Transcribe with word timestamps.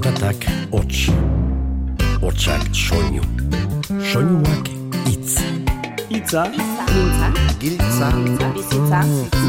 Zaratak 0.00 0.46
hots, 0.72 1.10
hotsak 2.22 2.62
soinu, 2.72 3.20
soinuak 4.00 4.68
itz. 5.10 5.34
Itza, 6.08 6.46
Mintza, 6.48 7.26
Giltza, 7.60 8.08
bizitza, 8.54 9.00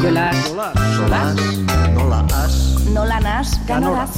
jola, 0.02 0.26
solas, 0.92 1.40
nola 1.94 2.20
as, 2.42 2.56
nola 2.92 3.20
nas, 3.24 3.54
ganolaz. 3.64 4.12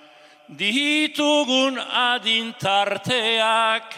ditugun 0.51 1.79
adintarteak, 1.79 3.95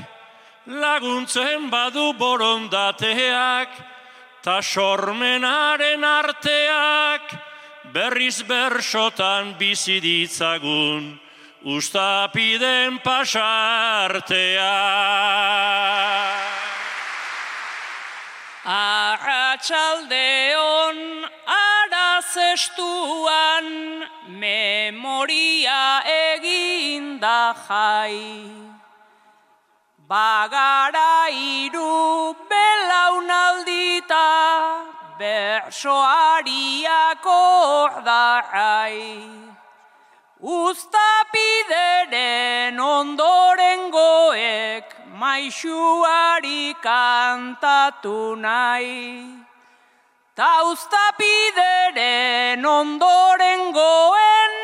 laguntzen 0.67 1.71
badu 1.73 2.13
borondateak, 2.21 3.69
ta 4.45 4.61
sormenaren 4.61 6.05
arteak, 6.05 7.23
berriz 7.95 8.43
bersotan 8.45 9.57
bizi 9.57 10.05
ditzagun, 10.05 11.17
ustapiden 11.65 13.01
pasarteak. 13.01 14.61
Arratxaldeon 18.65 21.25
arazestuan 21.49 23.67
memoria 24.29 26.03
eginda 26.05 27.57
jai. 27.67 28.21
Bagara 30.07 31.31
iru 31.33 32.37
belaunaldita 32.51 34.29
bersoariak 35.19 37.25
ordarai. 37.25 39.01
Uztapideren 40.43 42.81
ondorengoek 42.81 44.90
maixuari 45.31 46.75
kantatu 46.87 48.19
nahi. 48.45 48.99
Ta 50.39 50.51
uztapideren 50.71 52.63
ondorengoen 52.79 54.55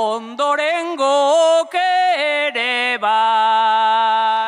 ondorengook 0.00 1.74
ere 1.84 2.98
bai. 3.04 4.39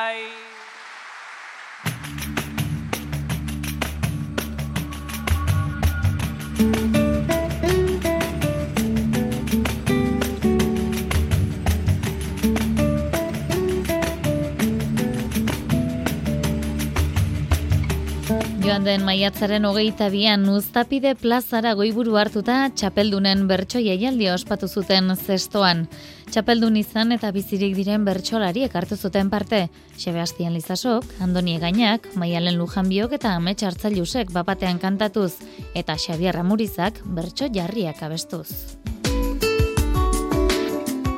Joan 18.73 18.87
den 18.89 19.03
maiatzaren 19.05 19.67
hogeita 19.69 20.07
bian 20.09 20.47
Uztapide 20.49 21.11
plazara 21.21 21.75
goiburu 21.77 22.15
hartuta 22.17 22.55
txapeldunen 22.73 23.43
bertso 23.51 23.83
jaialdia 23.85 24.33
ospatu 24.33 24.65
zuten 24.65 25.13
zestoan. 25.13 25.83
Txapeldun 26.31 26.79
izan 26.81 27.13
eta 27.13 27.29
bizirik 27.37 27.75
diren 27.77 28.07
bertsolariek 28.09 28.73
hartu 28.73 28.97
zuten 28.97 29.29
parte. 29.29 29.67
Sebastian 30.01 30.57
Lizasok, 30.57 31.05
Andoni 31.21 31.59
Egainak, 31.59 32.09
Maialen 32.17 32.57
Lujanbiok 32.57 33.13
eta 33.21 33.35
Amets 33.37 33.61
Hartzailusek 33.69 34.33
bapatean 34.33 34.81
kantatuz 34.81 35.35
eta 35.75 36.01
Xabier 36.01 36.41
Ramurizak 36.41 37.05
bertso 37.05 37.53
jarriak 37.53 38.01
abestuz. 38.01 38.49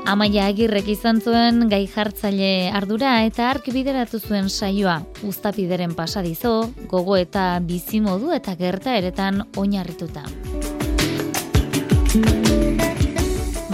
Amaia 0.04 0.50
agirrek 0.50 0.90
izan 0.92 1.16
zuen 1.24 1.62
gai 1.70 1.86
jartzaile 1.88 2.68
ardura 2.76 3.14
eta 3.24 3.46
ark 3.48 3.70
bideratu 3.72 4.18
zuen 4.20 4.50
saioa. 4.50 4.98
Uztapideren 5.24 5.94
pasadizo, 5.96 6.68
gogo 6.90 7.16
eta 7.16 7.58
bizimodu 7.64 8.34
eta 8.36 8.52
gerta 8.58 8.98
eretan 9.00 9.40
oinarrituta. 9.56 10.26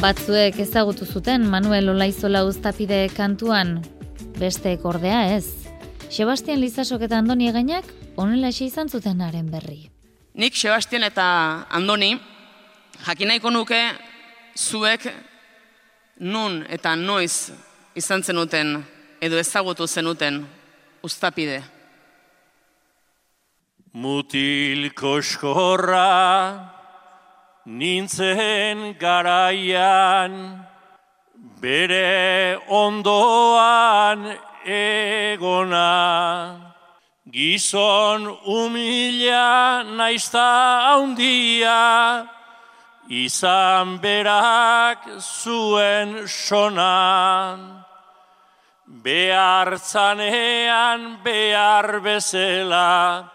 Batzuek 0.00 0.60
ezagutu 0.62 1.04
zuten 1.04 1.48
Manuel 1.50 1.90
Olaizola 1.90 2.44
Uztapide 2.46 3.08
kantuan, 3.16 3.80
beste 4.38 4.78
ordea 4.84 5.34
ez. 5.34 5.66
Sebastian 6.10 6.60
Lizasok 6.62 7.08
eta 7.08 7.18
Andoni 7.18 7.50
Egainak 7.50 7.90
honela 8.14 8.48
izan 8.54 8.88
zuten 8.88 9.20
haren 9.20 9.50
berri. 9.50 9.90
Nik 10.34 10.54
Sebastian 10.54 11.02
eta 11.02 11.66
Andoni 11.70 12.14
jakin 13.04 13.28
nahiko 13.28 13.50
nuke 13.50 13.82
zuek 14.56 15.10
nun 16.20 16.64
eta 16.68 16.94
noiz 16.96 17.50
izan 17.96 18.22
zenuten 18.22 18.76
edo 19.20 19.38
ezagutu 19.40 19.86
zenuten 19.86 20.44
uztapide. 21.02 21.62
Mutil 23.92 24.92
koskorra 24.94 26.70
nintzen 27.66 28.94
garaian, 29.00 30.34
bere 31.60 32.58
ondoan 32.68 34.26
egona. 34.64 35.88
Gizon 37.30 38.26
umila 38.46 39.82
naizta 39.84 40.46
haundia, 40.90 42.26
izan 43.10 43.98
berak 43.98 45.02
zuen 45.18 46.28
sonan. 46.28 47.82
Behartzanean 48.86 51.18
behar 51.22 52.00
bezala, 52.02 53.30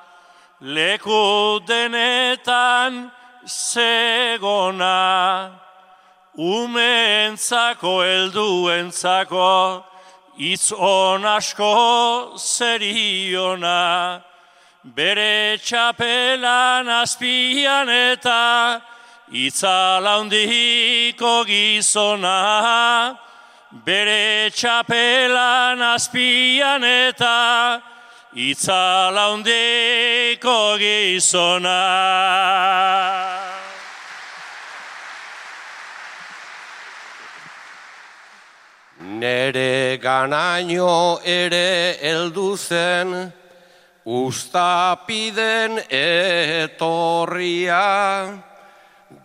leku 0.62 1.60
denetan 1.68 3.12
zegona. 3.48 5.52
Umentzako 6.38 8.04
helduentzako, 8.04 9.84
itz 10.38 10.74
on 10.76 11.24
asko 11.24 12.36
zeriona. 12.36 14.22
Bere 14.84 15.58
txapelan 15.64 16.90
azpian 16.90 17.90
eta, 17.90 18.82
Itzala 19.34 20.20
hundiko 20.22 21.46
gizona, 21.50 23.18
bere 23.84 24.52
txapelan 24.54 25.82
azpian 25.82 26.84
eta 26.86 27.82
itzala 28.38 29.34
hundiko 29.34 30.78
gizona. 30.78 31.82
Nere 39.02 39.98
ganaino 39.98 41.20
ere 41.26 41.98
heldu 42.00 42.56
zen, 42.58 43.34
ustapiden 44.06 45.82
etorria. 45.90 47.82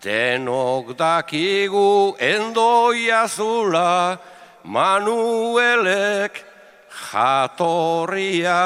Denok 0.00 0.97
dakigu 0.97 2.17
endoia 2.17 3.29
zula, 3.29 4.17
Manuelek 4.64 6.41
jatorria. 6.88 8.64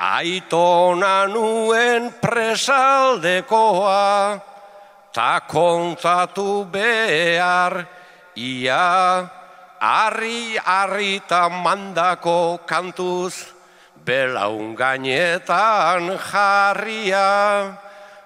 Aitona 0.00 1.28
nuen 1.28 2.08
presaldekoa, 2.24 4.40
ta 5.12 5.44
kontatu 5.44 6.64
behar, 6.72 7.84
ia 8.34 9.28
arri 9.76 10.56
arrita 10.56 11.52
mandako 11.52 12.64
kantuz, 12.64 13.52
belaun 14.00 14.72
gainetan 14.74 16.16
jarria, 16.16 17.76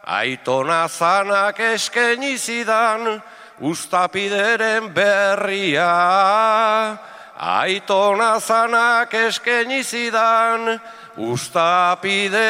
aitona 0.06 0.88
zanak 0.88 1.58
esken 1.60 2.22
izidan, 2.22 3.22
ustapideren 3.60 4.94
berria. 4.94 5.90
Aitona 7.36 8.40
zanak 8.40 9.14
esken 9.14 9.70
izidan, 9.70 10.80
ustapideren 11.16 12.46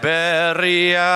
berria. 0.00 1.12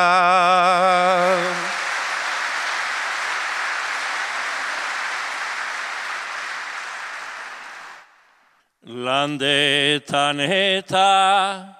Landetan 8.86 10.40
eta 10.40 11.75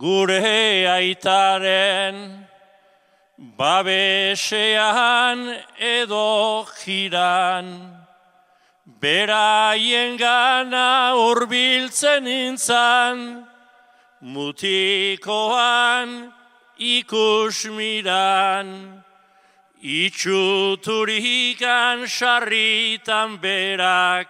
gure 0.00 0.88
aitaren 0.88 2.16
babesean 3.58 5.38
edo 5.76 6.64
jiran. 6.80 7.66
Beraien 9.00 10.16
gana 10.16 11.14
urbiltzen 11.16 12.24
nintzan, 12.24 13.46
mutikoan 14.20 16.08
ikus 16.78 17.64
miran. 17.76 18.68
Itxuturikan 19.80 20.88
sarritan 22.04 23.40
berak, 23.40 24.28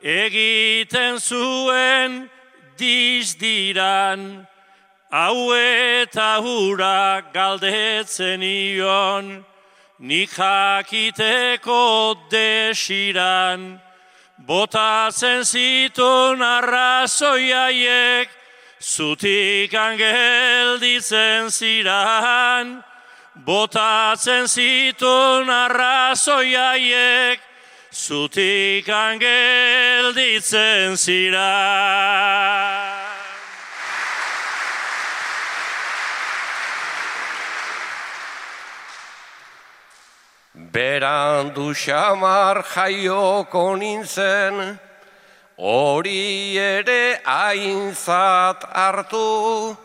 egiten 0.00 1.20
zuen 1.20 2.30
dizdiran, 2.78 4.48
hau 5.12 5.52
eta 5.52 6.40
hura 6.40 7.20
galdetzen 7.34 8.42
ion, 8.42 9.44
nik 10.00 10.30
jakiteko 10.32 12.16
desiran, 12.32 13.80
botatzen 14.46 15.44
zitun 15.44 16.40
arrazoiaiek, 16.40 18.28
zutik 18.80 19.74
angelditzen 19.74 21.50
ziran, 21.52 22.82
botatzen 23.44 24.48
zitun 24.48 25.50
arrazoiaiek, 25.50 27.38
zutik 27.92 28.88
angelditzen 28.88 30.96
ziran. 30.96 33.01
Berandu 40.72 41.74
xamar 41.74 42.64
jaioko 42.64 43.76
nintzen, 43.76 44.78
hori 45.58 46.56
ere 46.56 47.20
aintzat 47.26 48.64
hartu, 48.72 49.76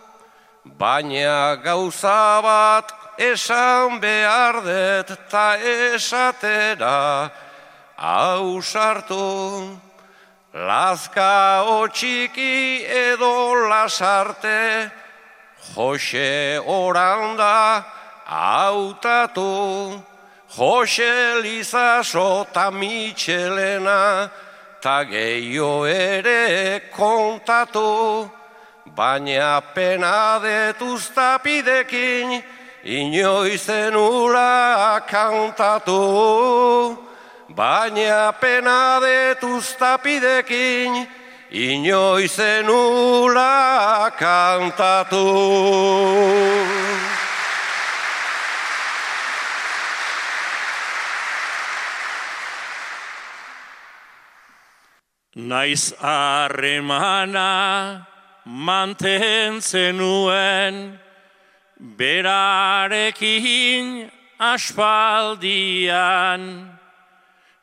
baina 0.63 1.60
gauza 1.62 2.39
bat 2.42 2.88
esan 3.19 4.00
behar 4.00 4.63
dut 4.63 5.10
ta 5.30 5.57
esatera 5.60 7.31
hausartu. 8.00 9.78
Lazka 10.54 11.68
otxiki 11.68 12.86
edo 12.88 13.68
lasarte, 13.68 14.89
Jose 15.75 16.62
oranda 16.63 17.84
hautatu. 18.25 20.16
Jose 20.50 21.42
Lizaso 21.44 22.48
ta 22.54 22.72
Mitxelena, 22.72 24.32
ta 24.82 25.04
gehiago 25.04 25.86
ere 25.86 26.82
kontatu, 26.90 28.32
baina 28.96 29.62
pena 29.76 30.40
detuztapidekin, 30.40 32.44
inoizen 32.86 33.96
ula 33.96 35.02
kantatu. 35.06 36.98
Baina 37.50 38.32
pena 38.40 39.02
detuztapidekin, 39.04 41.08
inoizen 41.52 42.70
ula 42.70 44.12
kantatu. 44.18 45.28
Naiz 55.38 55.94
harremana 56.01 58.01
mantentzen 58.44 59.98
nuen, 59.98 61.00
berarekin 61.80 62.50
aspaldian. 64.39 66.42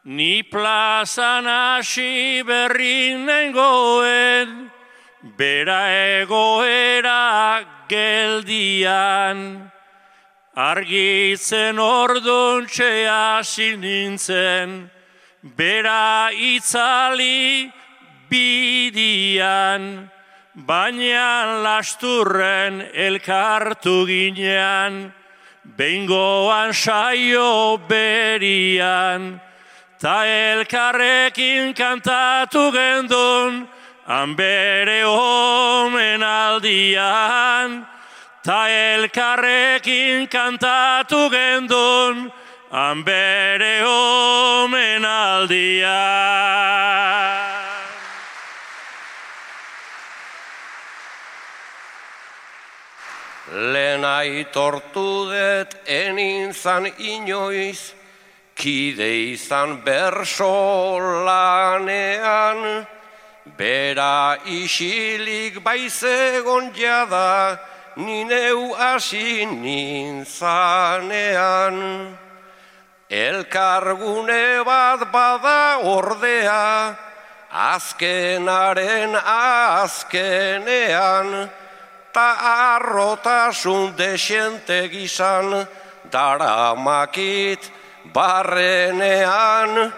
Ni 0.05 0.43
plazan 0.45 1.47
hasi 1.51 2.43
berri 2.47 3.15
nengoen, 3.19 4.71
bera 5.37 5.89
egoera 6.23 7.65
geldian. 7.89 9.71
Argitzen 10.55 11.79
orduntxe 11.83 13.09
hasi 13.11 13.77
nintzen, 13.77 14.94
bera 15.45 16.31
itzali 16.33 17.71
bidian, 18.31 20.09
baina 20.57 21.61
lasturren 21.63 22.81
elkartu 22.95 24.07
ginean, 24.09 25.13
bengoan 25.77 26.73
saio 26.73 27.77
berian, 27.89 29.41
ta 30.01 30.25
elkarrekin 30.25 31.75
kantatu 31.77 32.73
gendun, 32.73 33.69
hanbere 34.09 35.05
omen 35.05 36.23
aldian, 36.23 37.85
ta 38.43 38.65
elkarrekin 38.69 40.27
kantatu 40.29 41.29
gendun, 41.29 42.33
Ambere 42.75 43.87
omen 43.87 45.07
aldia. 45.07 46.03
Lehen 53.55 54.03
aitortu 54.03 55.31
dut 55.31 55.71
enintzan 55.87 56.91
inoiz, 56.99 57.95
kide 58.59 59.31
izan 59.31 59.87
berso 59.87 60.99
lanean, 60.99 62.83
bera 63.55 64.35
isilik 64.51 65.63
baizegon 65.63 66.75
jada, 66.75 67.55
nineu 67.95 68.75
hasi 68.75 69.47
nintzanean. 69.47 72.24
Elkargune 73.15 74.67
bat 74.67 75.07
bada 75.13 75.79
ordea, 75.87 76.97
azkenaren 77.55 79.15
azkenean, 79.15 81.29
ta 82.13 82.29
arrotasun 82.75 83.95
desente 83.95 84.91
gizan, 84.91 85.63
daramakit 86.11 87.71
barrenean, 88.13 89.93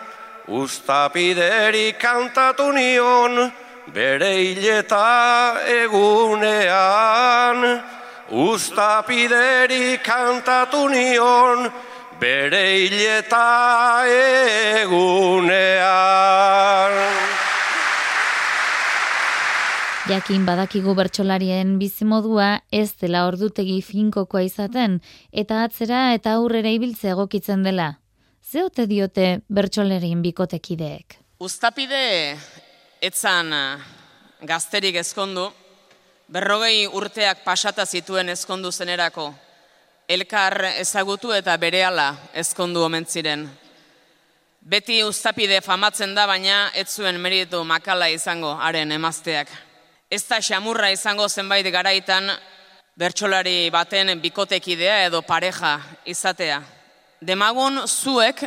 ustapideri 0.49 1.97
kantatu 1.97 2.73
nion, 2.77 3.53
bere 3.97 4.45
hileta 4.45 5.57
egunean, 5.65 7.65
ustapideri 8.29 9.97
kantatu 10.05 10.85
nion, 10.93 11.73
bere 12.21 12.63
hileta 12.81 14.05
egunean. 14.83 15.57
Jakin 20.07 20.47
badakigu 20.47 20.95
bertsolarien 20.95 21.79
bizimodua 21.81 22.61
ez 22.71 22.93
dela 23.01 23.25
ordutegi 23.27 23.81
finkokoa 23.83 24.45
izaten 24.47 25.01
eta 25.33 25.65
atzera 25.67 26.13
eta 26.15 26.37
aurrera 26.39 26.71
ibiltzea 26.71 27.17
egokitzen 27.17 27.67
dela. 27.67 27.97
Zeote 28.47 28.87
diote 28.87 29.41
bertsolerien 29.51 30.23
bikotekideek? 30.23 31.19
Uztapide 31.43 32.37
etzan 33.03 33.51
eh, 33.53 33.79
gazterik 34.47 35.01
ezkondu, 35.03 35.51
berrogei 36.31 36.87
urteak 36.87 37.43
pasata 37.45 37.85
zituen 37.85 38.31
ezkondu 38.31 38.71
zenerako, 38.71 39.33
elkar 40.09 40.65
ezagutu 40.79 41.33
eta 41.35 41.57
berehala 41.59 42.15
ezkondu 42.35 42.85
omen 42.87 43.07
ziren. 43.07 43.47
Beti 44.61 45.03
uztapide 45.07 45.61
famatzen 45.63 46.15
da, 46.15 46.27
baina 46.27 46.71
ez 46.75 46.89
zuen 46.91 47.19
meritu 47.23 47.63
makala 47.65 48.09
izango 48.11 48.53
haren 48.55 48.93
emazteak. 48.93 49.51
Ez 50.11 50.23
da 50.27 50.41
xamurra 50.43 50.91
izango 50.91 51.29
zenbait 51.29 51.67
garaitan 51.73 52.31
bertsolari 52.97 53.71
baten 53.71 54.15
bikotekidea 54.23 55.05
edo 55.07 55.23
pareja 55.23 55.77
izatea. 56.07 56.63
Demagun 57.21 57.83
zuek 57.87 58.43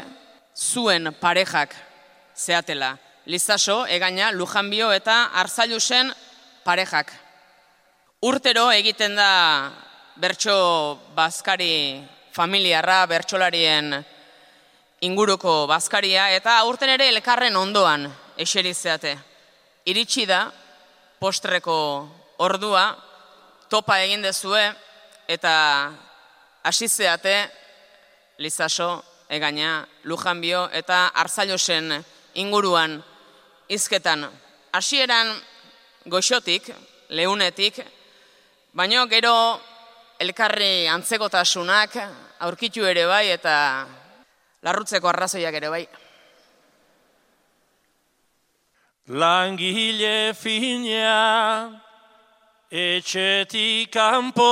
zuen 0.55 1.13
parejak 1.19 1.75
zeatela. 2.35 2.97
Lizaso, 3.25 3.83
egaina, 3.85 4.31
Lujanbio 4.31 4.91
eta 4.91 5.29
Arzailusen 5.37 6.11
parejak. 6.63 7.11
Urtero 8.25 8.71
egiten 8.71 9.15
da 9.15 9.29
bertso 10.19 10.99
bazkari 11.15 12.03
familiarra, 12.35 13.05
bertsolarien 13.07 13.93
inguruko 15.07 15.63
bazkaria, 15.67 16.27
eta 16.35 16.57
aurten 16.59 16.91
ere 16.91 17.07
elkarren 17.07 17.55
ondoan 17.55 18.03
eserizeate. 18.37 19.15
Iritsi 19.87 20.25
da, 20.27 20.41
postreko 21.23 21.77
ordua, 22.43 22.83
topa 23.71 24.01
egin 24.03 24.21
dezue, 24.25 24.65
eta 25.31 25.53
asizeate, 26.67 27.37
lizaso, 28.43 28.91
egaina, 29.31 29.85
lujanbio, 30.03 30.67
eta 30.75 31.05
arzailosen 31.23 31.95
inguruan 32.43 32.99
izketan. 33.71 34.27
Hasieran 34.75 35.31
goxotik, 36.11 36.73
leunetik, 37.15 37.79
baino 38.75 39.07
gero 39.07 39.33
elkarri 40.19 40.83
antzekotasunak 40.91 41.95
aurkitu 42.43 42.83
ere 42.83 43.07
bai 43.07 43.31
eta 43.31 43.87
larrutzeko 44.67 45.07
arrazoiak 45.07 45.55
ere 45.55 45.69
bai. 45.71 45.87
Langile 49.09 50.35
fina 50.35 51.71
etxetik 52.69 53.89
kanpo 53.95 54.49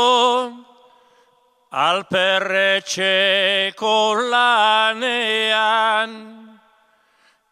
alperretxeko 1.69 4.15
lanean 4.31 6.11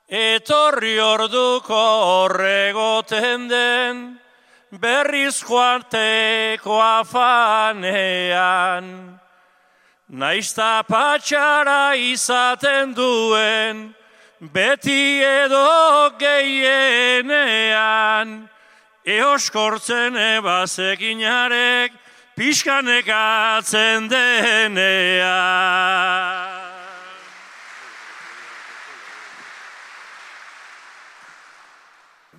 etorri 0.08 0.96
orduko 1.04 1.76
horregoten 1.76 3.52
den 3.52 4.25
berriz 4.80 5.44
joarteko 5.44 6.80
afanean. 7.02 8.86
Naizta 10.10 10.84
patxara 10.88 11.96
izaten 11.98 12.94
duen, 12.96 13.96
beti 14.40 15.22
edo 15.24 16.12
geienean, 16.20 17.40
eoskortzen 19.06 20.16
ebazekinarek, 20.38 21.92
pixkanek 22.38 23.08
atzen 23.10 24.10
denean. 24.10 25.36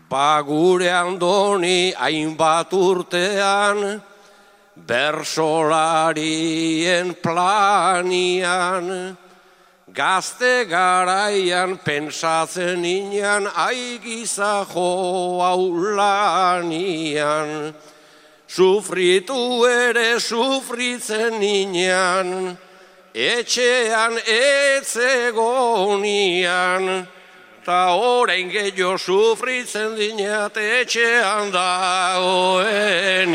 Ba 0.09 0.41
gure 0.47 0.87
andoni 0.87 1.91
hainbat 1.93 2.71
urtean, 2.71 4.01
bersolarien 4.87 7.11
planian, 7.19 9.17
gazte 9.93 10.65
garaian 10.71 11.77
pensatzen 11.83 12.85
inan, 12.85 13.49
aigiza 13.51 14.65
jo 14.71 15.43
aulanian. 15.43 16.15
Sufritu 18.47 19.67
ere 19.67 20.21
sufritzen 20.21 21.43
inan, 21.43 22.57
etxean 23.13 24.19
etzegonian, 24.23 27.09
eta 27.67 27.99
orain 27.99 28.47
gehiago 28.47 28.95
sufritzen 28.95 29.97
dinat 29.99 30.55
etxean 30.55 31.51
dagoen. 31.51 33.35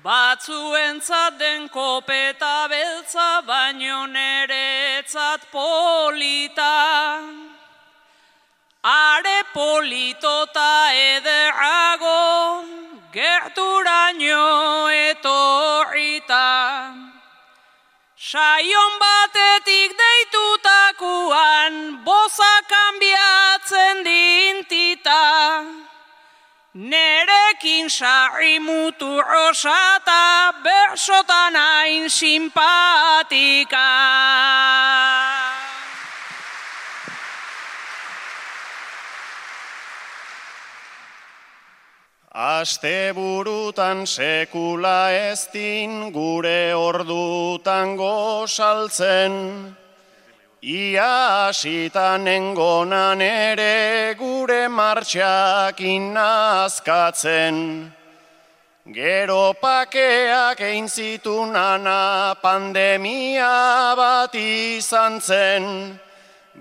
Batzuentzat 0.00 1.36
den 1.38 1.68
kopeta 1.68 2.64
beltza, 2.72 3.44
baino 3.44 4.06
neretzat 4.06 5.44
polita. 5.52 7.20
Are 8.82 9.44
politota 9.52 10.72
ederago, 10.96 12.89
gerturaino 13.12 14.86
etorrita. 15.10 16.94
Saion 18.14 18.92
batetik 19.02 19.90
deitutakuan, 19.98 22.04
boza 22.04 22.54
kanbiatzen 22.70 24.04
dintita. 24.06 25.26
Nerekin 26.74 27.90
sarri 27.90 28.60
mutu 28.62 29.18
osata, 29.18 30.54
bersotan 30.62 31.56
hain 31.56 32.10
simpatika. 32.10 33.90
Aste 42.40 43.12
burutan 43.12 44.06
sekula 44.08 45.12
ez 45.12 45.44
din 45.52 46.08
gure 46.08 46.72
ordutan 46.72 47.96
gozaltzen, 48.00 49.76
Ia 50.62 51.48
asitan 51.48 52.24
engonan 52.28 53.20
ere 53.20 54.14
gure 54.16 54.68
martxak 54.68 55.80
inazkatzen. 55.80 57.56
Gero 58.88 59.52
pakeak 59.60 60.60
egin 60.60 60.88
zitunana 60.88 62.36
pandemia 62.40 63.92
bat 63.96 64.34
izan 64.34 65.20
zen, 65.20 66.00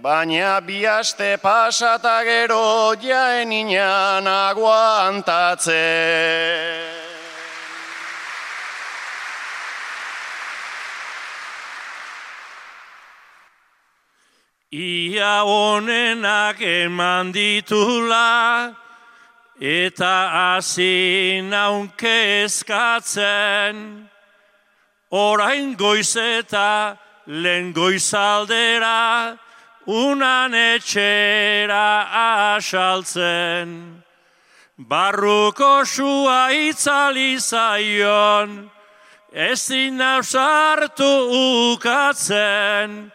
Baina 0.01 0.61
bi 0.65 0.85
aste 0.87 1.37
pasata 1.43 2.23
gero 2.23 2.95
jaen 3.01 3.51
inan 3.51 4.23
aguantatzen. 4.23 5.75
Ia 14.71 15.43
honenak 15.43 16.61
eman 16.61 17.33
ditula, 17.33 18.71
eta 19.59 20.29
hasi 20.31 21.41
naunke 21.43 22.45
eskatzen, 22.45 24.07
orain 25.11 25.75
goizeta 25.75 26.95
lehen 27.27 27.73
goizaldera, 27.73 29.35
unan 29.89 30.53
etxera 30.53 32.55
asaltzen. 32.55 34.03
Barruko 34.77 35.85
sua 35.85 36.53
itzali 36.53 37.39
zaion, 37.39 38.69
ezin 39.33 39.97
nausartu 39.97 41.73
ukatzen, 41.73 43.11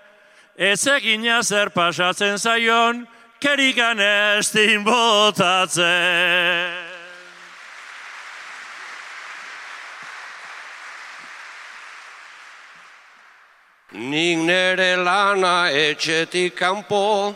ez 0.58 0.86
egina 0.86 1.42
zer 1.42 1.70
pasatzen 1.70 2.38
zaion, 2.38 3.06
kerikan 3.40 4.00
ez 4.00 4.50
din 4.52 4.84
botatzen. 4.84 6.93
Nik 13.94 14.38
nere 14.38 14.96
lana 14.96 15.70
etxetik 15.70 16.56
kanpo 16.58 17.34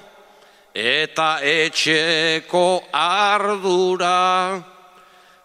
eta 0.74 1.38
etxeko 1.38 2.82
ardura 2.92 4.62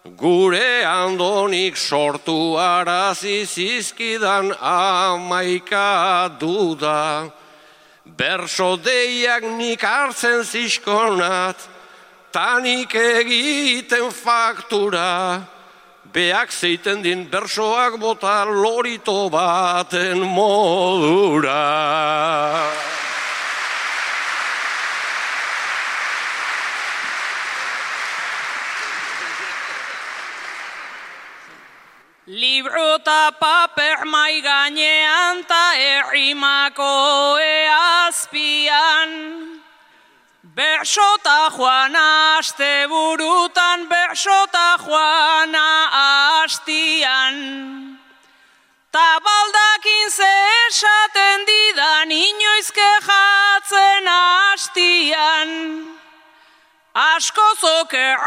Gure 0.03 0.83
andonik 0.83 1.77
sortu 1.77 2.57
arazi 2.59 3.45
zizkidan 3.45 4.51
amaika 4.59 6.27
duda. 6.37 7.31
Berso 8.05 8.75
deiak 8.75 9.43
nik 9.55 9.79
hartzen 9.79 10.43
ziskonat, 10.43 11.55
tanik 12.33 12.91
egiten 12.93 14.11
faktura. 14.11 15.47
Beak 16.13 16.51
zeiten 16.53 17.01
din 17.01 17.25
bersoak 17.25 17.97
bota 17.97 18.45
lorito 18.45 19.33
baten 19.33 20.21
modura. 20.21 21.65
Libro 32.29 33.01
eta 33.01 33.33
paper 33.41 34.05
mai 34.05 34.37
gainean 34.45 35.41
ta 35.49 35.73
errimako 35.73 37.41
eazpian. 37.41 39.09
Bersota 40.55 41.49
joana 41.49 42.37
aste 42.37 42.85
burutan, 42.87 43.89
bersota 43.89 44.77
joana 44.85 45.89
astian. 46.43 47.37
Ta 48.91 49.19
baldakin 49.25 50.11
ze 50.11 50.33
esaten 50.67 51.45
didan 51.49 52.11
inoizke 52.11 52.91
jatzen 53.07 54.07
astian. 54.53 55.49
Asko 56.93 57.47
zoke 57.57 58.17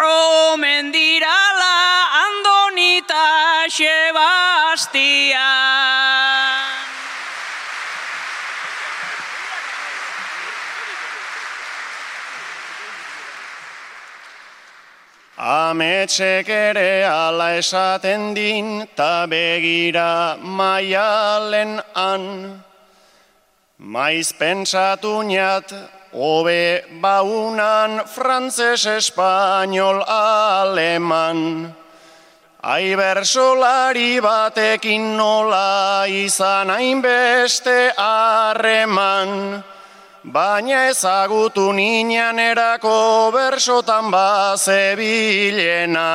omen 0.51 0.93
dirala 0.93 1.77
andonita 2.25 3.27
Sebastian. 3.71 5.37
Ametxek 15.47 16.49
ere 16.51 17.07
ala 17.07 17.55
esaten 17.55 18.35
din, 18.35 18.83
ta 18.99 19.31
begira 19.31 20.35
maialen 20.43 21.79
an. 21.95 22.25
Maiz 23.79 24.35
pentsatu 24.35 25.23
niat, 25.23 25.71
hobe 26.11 26.83
baunan 26.99 28.03
frantzes, 28.11 28.91
espainol, 28.91 30.03
aleman. 30.03 31.71
Ai 32.67 32.99
bersolari 32.99 34.19
batekin 34.19 35.15
nola 35.15 36.11
izan 36.11 36.75
hainbeste 36.75 37.95
harreman. 37.95 39.63
Baina 40.27 40.89
ezagutu 40.91 41.69
ninan 41.71 42.41
erako 42.43 43.31
bersotan 43.31 44.09
bazebilena. 44.11 46.07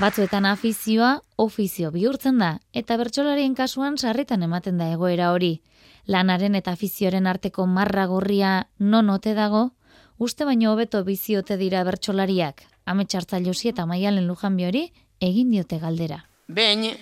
Batzuetan 0.00 0.48
afizioa 0.48 1.20
ofizio 1.36 1.90
bihurtzen 1.92 2.40
da, 2.40 2.54
eta 2.72 2.96
bertsolarien 2.96 3.52
kasuan 3.58 3.98
sarritan 3.98 4.42
ematen 4.46 4.80
da 4.80 4.88
egoera 4.94 5.32
hori. 5.36 5.60
Lanaren 6.08 6.56
eta 6.56 6.72
afizioaren 6.72 7.26
arteko 7.28 7.66
marra 7.66 8.06
gorria 8.08 8.72
non 8.78 9.10
ote 9.10 9.34
dago, 9.36 9.72
uste 10.16 10.48
baino 10.48 10.72
hobeto 10.72 11.04
biziote 11.04 11.60
dira 11.60 11.84
bertsolariak. 11.84 12.64
Ametxartza 12.86 13.44
josi 13.44 13.68
eta 13.74 13.84
maialen 13.84 14.26
lujan 14.32 14.56
hori 14.64 14.88
egin 15.20 15.50
diote 15.50 15.78
galdera. 15.78 16.24
Behin, 16.48 16.96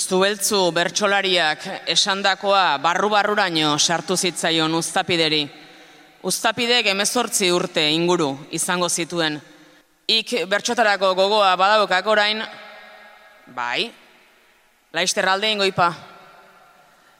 zubeltzu 0.00 0.70
bertsolariak 0.72 1.64
esandakoa 1.92 2.78
barru-barruraino 2.80 3.76
sartu 3.78 4.16
zitzaion 4.16 4.74
uztapideri. 4.74 5.42
Uztapidek 6.22 6.86
emezortzi 6.92 7.50
urte 7.52 7.84
inguru 7.92 8.30
izango 8.56 8.88
zituen. 8.88 9.40
Ik 10.08 10.32
bertxotarako 10.48 11.12
gogoa 11.14 11.52
badaukak 11.56 12.06
orain, 12.06 12.42
bai, 13.54 13.90
laister 14.92 15.28
alde 15.28 15.50
ingoipa. 15.52 15.90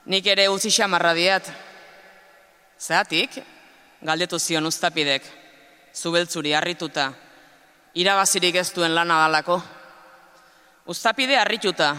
Nik 0.05 0.27
ere 0.33 0.47
utzi 0.49 0.71
xamarra 0.73 1.13
diat. 1.13 1.51
Zeratik, 2.81 3.37
galdetu 4.01 4.39
zion 4.39 4.65
uztapidek, 4.65 5.27
zubeltzuri 5.93 6.55
harrituta, 6.57 7.11
irabazirik 7.93 8.57
ez 8.57 8.71
duen 8.73 8.95
lana 8.95 9.19
dalako. 9.27 9.59
Uztapide 10.89 11.37
harrituta, 11.37 11.93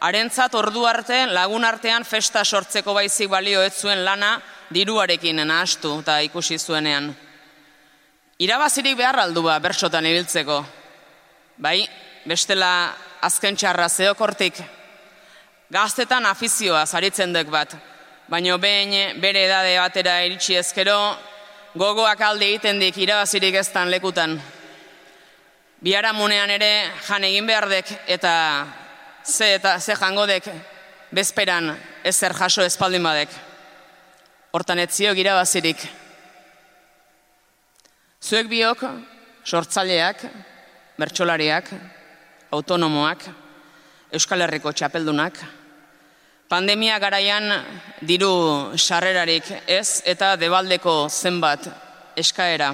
harentzat 0.00 0.54
ordu 0.54 0.84
arte 0.86 1.26
lagun 1.26 1.64
artean 1.64 2.04
festa 2.04 2.44
sortzeko 2.44 2.94
baizik 2.94 3.30
balio 3.30 3.62
ez 3.62 3.74
zuen 3.74 4.04
lana 4.04 4.38
diruarekin 4.74 5.42
nahastu 5.46 5.98
eta 6.00 6.20
ikusi 6.20 6.58
zuenean. 6.58 7.14
Irabazirik 8.38 8.96
behar 8.96 9.18
aldua 9.18 9.58
bersotan 9.58 10.06
ibiltzeko. 10.06 10.64
Bai, 11.58 11.82
bestela 12.26 12.94
azken 13.20 13.56
txarra 13.56 13.88
zeokortik. 13.88 14.60
Gaztetan 15.70 16.26
afizioa 16.26 16.84
zaritzen 16.86 17.32
dek 17.32 17.50
bat, 17.50 17.74
baino 18.30 18.56
behin 18.58 19.18
bere 19.20 19.42
edade 19.48 19.74
batera 19.80 20.20
iritsi 20.24 20.54
ezkero, 20.56 20.96
gogoak 21.74 22.20
alde 22.24 22.46
egiten 22.46 22.78
dik 22.80 22.96
irabazirik 22.96 23.58
eztan 23.60 23.90
lekutan. 23.90 24.38
Biharamunean 25.82 26.50
ere 26.50 26.70
jan 27.08 27.24
egin 27.24 27.46
behar 27.46 27.68
dek 27.68 27.90
eta 28.06 28.32
ze 29.28 29.54
eta 29.54 29.78
ze 29.80 29.94
jangodek 29.94 30.44
bezperan 31.12 31.76
ezer 32.04 32.32
jaso 32.34 32.62
espaldin 32.62 33.02
badek. 33.02 33.28
Hortan 34.52 34.78
etzio 34.78 35.12
irabazirik. 35.12 35.82
Zuek 38.22 38.48
biok, 38.48 38.82
sortzaileak, 39.44 40.24
bertsolariak, 40.98 41.68
autonomoak, 42.50 43.28
Euskal 44.12 44.40
Herriko 44.40 44.72
txapeldunak, 44.72 45.36
pandemia 46.48 46.96
garaian 46.98 47.52
diru 48.00 48.72
sarrerarik 48.76 49.50
ez 49.66 50.00
eta 50.08 50.34
debaldeko 50.40 51.08
zenbat 51.10 51.68
eskaera. 52.16 52.72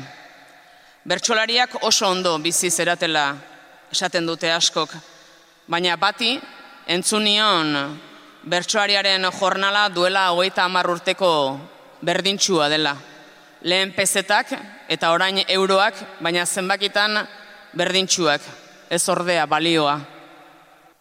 Bertsolariak 1.04 1.82
oso 1.82 2.06
ondo 2.08 2.38
bizi 2.38 2.70
zeratela 2.70 3.34
esaten 3.90 4.26
dute 4.26 4.52
askok, 4.54 4.94
baina 5.66 5.96
bati 5.96 6.38
entzunion 6.86 7.98
bertsoariaren 8.44 9.24
jornala 9.32 9.88
duela 9.88 10.30
hogeita 10.32 10.64
hamar 10.64 10.90
urteko 10.90 11.58
berdintxua 12.04 12.68
dela. 12.68 12.96
Lehen 13.62 13.94
pezetak 13.96 14.52
eta 14.88 15.10
orain 15.12 15.40
euroak, 15.48 15.96
baina 16.20 16.44
zenbakitan 16.44 17.16
berdintxuak, 17.72 18.42
ez 18.90 19.08
ordea 19.08 19.46
balioa. 19.46 19.96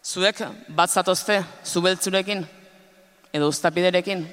Zuek 0.03 0.39
batzatozte 0.67 1.43
zubeltzurekin 1.63 2.45
edo 3.33 3.47
uztapiderekin? 3.47 4.23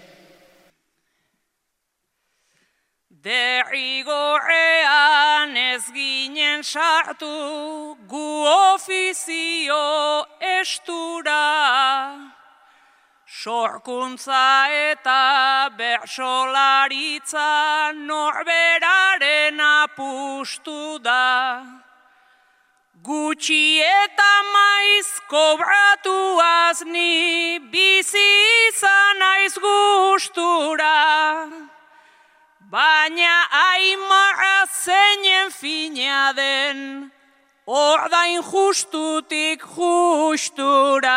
Derrigorean 3.23 5.55
ez 5.55 5.93
ginen 5.93 6.65
sartu 6.65 7.97
gu 8.09 8.47
ofizio 8.73 10.25
estura. 10.41 12.17
Sorkuntza 13.29 14.73
eta 14.73 15.69
bersolaritza 15.77 17.93
norberaren 17.93 19.61
apustu 19.61 20.99
da. 21.05 21.61
Gutxi 23.03 23.83
eta 23.85 24.43
maiz 24.55 25.21
kobratuaz 25.29 26.85
ni 26.87 27.59
bizi 27.59 28.31
izan 28.69 29.19
naiz 29.19 29.59
gustura. 29.67 30.97
Baina 32.71 33.51
aimara 33.51 34.63
zeinen 34.71 35.51
fina 35.51 36.33
den, 36.37 37.11
ordain 37.67 38.43
justutik 38.47 39.65
justura. 39.75 41.17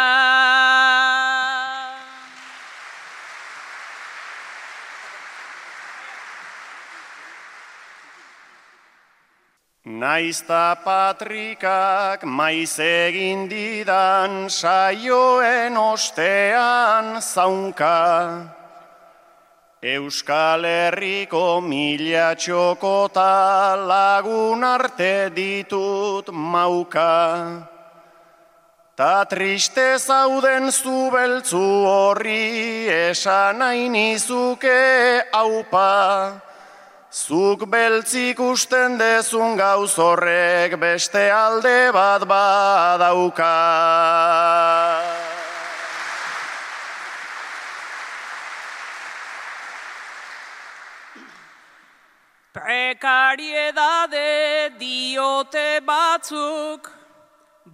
Naizta 9.85 10.73
patrikak 10.81 12.25
maiz 12.25 12.79
egin 12.79 13.45
didan 13.45 14.49
saioen 14.49 15.77
ostean 15.77 17.21
zaunka. 17.21 18.62
Euskal 19.84 20.63
Herriko 20.63 21.60
mila 21.60 22.30
txokota 22.39 23.76
lagun 23.76 24.63
arte 24.63 25.28
ditut 25.36 26.30
mauka. 26.32 27.67
Ta 28.96 29.26
triste 29.28 30.00
zauden 30.00 30.72
zu 30.72 31.12
beltzu 31.12 31.60
horri 31.84 32.88
esan 32.88 33.60
nizuke 33.91 35.28
aupa. 35.34 36.39
Zuk 37.12 37.67
beltzik 37.67 38.39
usten 38.39 38.96
dezun 38.98 39.58
gauz 39.60 39.98
horrek 40.00 40.80
beste 40.80 41.28
alde 41.28 41.91
bat 41.91 42.24
badauka. 42.24 43.52
Prekariedade 52.53 54.29
diote 54.77 55.81
batzuk, 55.81 56.91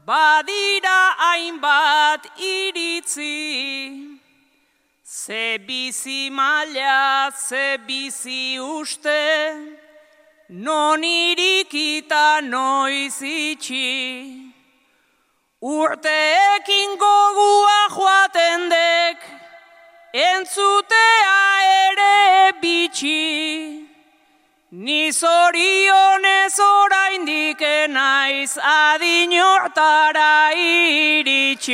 badira 0.08 1.02
hainbat 1.20 2.24
iritzi. 2.38 4.16
Ze 5.04 5.58
bizi 5.68 6.30
maila, 6.32 7.30
ze 7.36 7.78
bizi 7.86 8.58
uste, 8.58 9.54
non 10.50 11.04
irikita 11.04 12.40
noiz 12.42 13.22
itxi. 13.22 14.54
Urteekin 15.62 16.96
gogua 17.04 17.80
joaten 17.98 18.70
dek, 18.70 19.20
entzutea 20.14 21.38
ere 21.84 22.54
bitxi. 22.62 23.79
Ni 24.72 25.12
zorionez 25.12 26.60
oraindik 26.60 27.60
naiz 27.90 28.56
adin 28.56 29.32
hortara 29.32 30.54
iritsi. 30.54 31.74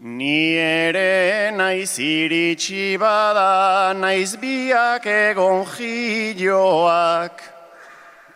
Ni 0.00 0.56
ere 0.58 1.52
naiz 1.54 1.98
iritsi 2.00 2.98
bada, 2.98 3.94
naiz 3.94 4.34
biak 4.42 5.06
egon 5.06 5.64
jilloak. 5.76 7.59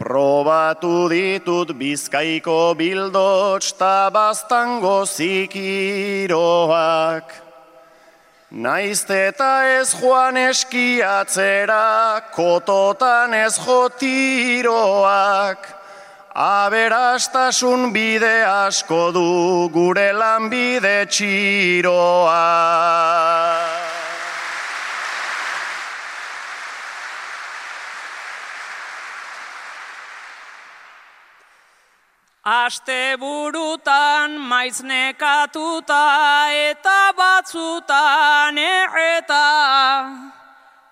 Probatu 0.04 1.08
ditut 1.08 1.72
bizkaiko 1.80 2.76
bildots 2.76 3.72
ta 3.72 4.12
baztango 4.12 5.08
zikiroak. 5.08 6.28
Naiz 8.50 9.08
eta 9.08 9.64
ez 9.80 9.94
joan 9.96 10.36
eskiatzera, 10.36 12.20
kototan 12.36 13.32
ez 13.32 13.56
jotiroak. 13.56 15.58
Aberastasun 16.36 17.88
bide 17.94 18.44
asko 18.44 19.12
du 19.16 19.70
gure 19.72 20.12
lanbide 20.12 21.06
txiroa. 21.08 22.44
Aste 32.44 33.16
burutan 33.16 34.36
maiz 34.36 34.84
nekatuta 34.84 36.52
eta 36.52 37.16
batzutan 37.16 38.58
erreta. 38.60 39.48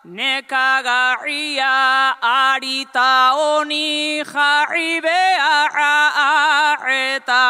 Nekagarria 0.09 1.77
arita 2.25 3.37
honi 3.37 4.25
jarri 4.25 5.05
beharra 5.05 5.93
arreta. 6.25 7.45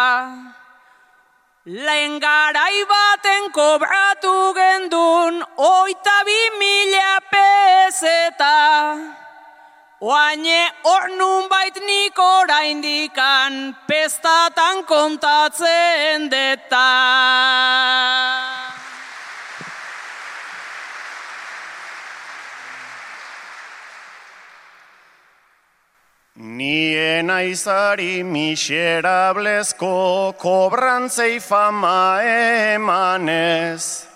Lehen 1.64 2.18
garai 2.18 2.82
baten 2.90 3.52
kobratu 3.54 4.50
gendun 4.52 5.46
oita 5.54 6.18
bi 6.26 6.40
mila 6.58 7.22
peseta. 7.30 9.21
Oaine 10.02 10.66
hor 10.82 11.04
nun 11.14 11.46
bait 11.46 11.78
nik 11.78 12.18
oraindikan 12.18 13.70
pestatan 13.86 14.82
kontatzen 14.82 16.26
deta. 16.26 16.90
Nien 26.34 27.30
aizari 27.30 28.26
miserablezko 28.26 30.34
kobrantzei 30.34 31.38
fama 31.38 32.18
emanez. 32.74 34.12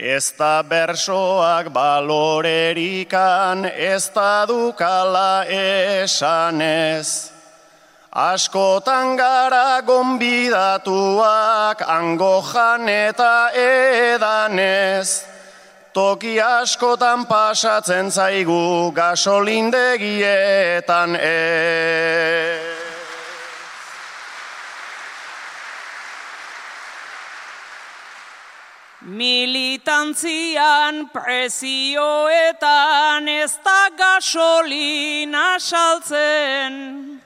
Ez 0.00 0.32
da 0.32 0.64
bersoak 0.64 1.68
balorerikan, 1.76 3.68
ez 3.68 4.08
da 4.14 4.46
dukala 4.48 5.44
esanez. 5.44 7.28
Askotan 8.08 9.20
gara 9.20 9.84
gonbidatuak, 9.84 11.84
ango 11.84 12.40
jan 12.40 12.88
eta 12.88 13.52
edanez. 13.52 15.28
Toki 15.92 16.40
askotan 16.40 17.28
pasatzen 17.28 18.08
zaigu 18.10 18.90
gasolindegietan 18.96 21.16
ez. 21.16 22.70
Militantzian 29.80 31.08
prezioetan 31.08 32.68
ez 33.28 33.56
da 33.64 33.88
gasolina 33.96 35.56
saltzen. 35.58 37.20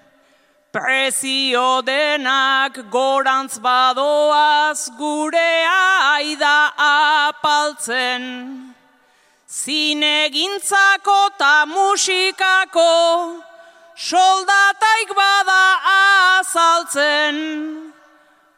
Prezio 0.71 1.83
denak 1.83 2.79
gorantz 2.93 3.59
badoaz 3.59 4.88
gurea 4.97 6.14
aida 6.14 6.71
apaltzen. 6.79 8.23
Zinegintzako 9.51 11.31
ta 11.37 11.67
musikako 11.67 13.43
soldataik 13.97 15.11
bada 15.17 15.79
azaltzen. 16.38 17.84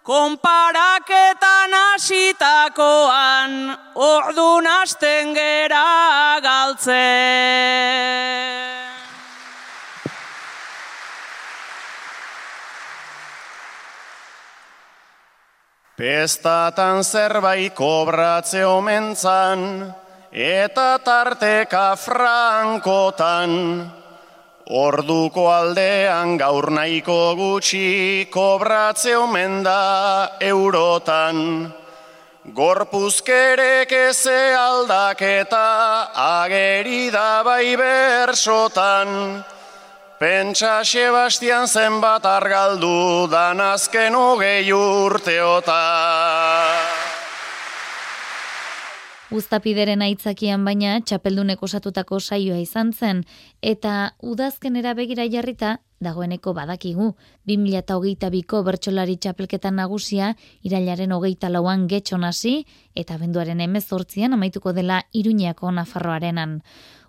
Konparaketan 0.06 1.72
hasitakoan 1.74 3.52
ordun 3.98 4.66
hasten 4.70 5.34
gera 5.34 6.38
galtzen. 6.38 6.94
Pestatan 15.98 17.02
zerbait 17.02 17.74
kobratze 17.74 18.62
omentzan, 18.62 19.90
eta 20.30 20.98
tarteka 21.02 21.96
frankotan. 21.98 23.95
Orduko 24.66 25.46
aldean 25.46 26.34
gaur 26.38 26.72
nahiko 26.74 27.36
gutxi 27.38 28.26
kobratze 28.26 29.14
omen 29.14 29.62
da 29.62 30.38
eurotan. 30.40 31.72
Gorpuzkerek 32.52 33.92
eze 33.92 34.54
aldaketa 34.58 36.10
ageri 36.14 37.12
da 37.12 37.44
bai 37.44 37.76
bersotan. 37.78 39.44
Pentsa 40.18 40.82
Sebastian 40.82 41.68
zenbat 41.68 42.26
argaldu 42.26 43.30
dan 43.30 43.60
azken 43.60 44.14
hogei 44.14 44.72
urteota. 44.72 45.82
Uztapideren 49.34 50.04
aitzakian 50.06 50.62
baina 50.62 51.00
txapeldunek 51.02 51.62
osatutako 51.66 52.20
saioa 52.20 52.60
izan 52.62 52.92
zen, 52.92 53.24
eta 53.58 54.12
udazkenera 54.22 54.92
begira 54.94 55.24
jarrita, 55.26 55.80
dagoeneko 55.98 56.52
badakigu, 56.54 57.08
2008ko 57.50 58.62
bertsolari 58.68 59.16
txapelketan 59.18 59.74
nagusia, 59.82 60.36
irailaren 60.62 61.10
hogeita 61.16 61.50
lauan 61.50 61.88
getxon 61.90 62.22
hasi, 62.22 62.54
eta 62.94 63.18
benduaren 63.18 63.60
emezortzian 63.66 64.38
amaituko 64.38 64.72
dela 64.72 65.02
iruñako 65.12 65.74
nafarroarenan. 65.74 66.60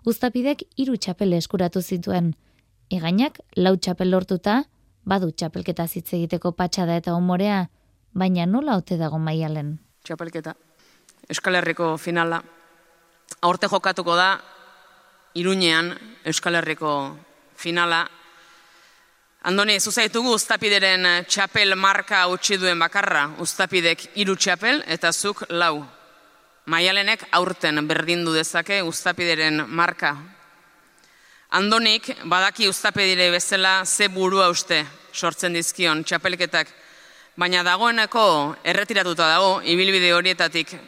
Uztapidek 0.04 0.66
hiru 0.76 0.96
txapel 0.96 1.38
eskuratu 1.38 1.82
zituen, 1.82 2.34
Egainak 2.90 3.38
lau 3.56 3.76
txapel 3.76 4.10
lortuta, 4.10 4.64
Badu 5.08 5.30
txapelketa 5.30 5.86
zitze 5.86 6.16
egiteko 6.18 6.52
patxada 6.52 6.96
eta 7.00 7.14
umorea, 7.16 7.68
baina 8.12 8.44
nola 8.46 8.76
ote 8.76 8.98
dago 9.00 9.20
maialen? 9.22 9.78
Txapelketa. 10.04 10.58
Euskal 11.28 11.58
Herriko 11.58 11.96
finala. 12.00 12.38
Aurte 13.44 13.68
jokatuko 13.68 14.14
da, 14.16 14.38
Iruñean 15.36 15.92
Euskal 16.24 16.56
Herriko 16.56 17.18
finala. 17.56 18.06
Andoni, 19.44 19.76
zuzaitugu 19.78 20.32
Uztapideren 20.32 21.04
txapel 21.28 21.76
marka 21.76 22.22
utzi 22.32 22.56
duen 22.56 22.80
bakarra, 22.80 23.26
Uztapidek 23.44 24.08
hiru 24.16 24.38
txapel 24.40 24.82
eta 24.88 25.12
zuk 25.12 25.44
lau. 25.50 25.84
Maialenek 26.64 27.28
aurten 27.36 27.84
berdindu 27.86 28.32
dezake 28.32 28.80
Uztapideren 28.82 29.66
marka. 29.68 30.16
Andonik 31.60 32.08
badaki 32.24 32.72
Uztapidere 32.72 33.30
bezala 33.36 33.84
ze 33.84 34.08
burua 34.08 34.48
uste 34.48 34.86
sortzen 35.12 35.52
dizkion 35.52 36.04
txapelketak, 36.04 36.72
baina 37.36 37.62
dagoeneko 37.62 38.56
erretiratuta 38.64 39.28
dago 39.36 39.58
ibilbide 39.64 40.14
horietatik 40.16 40.78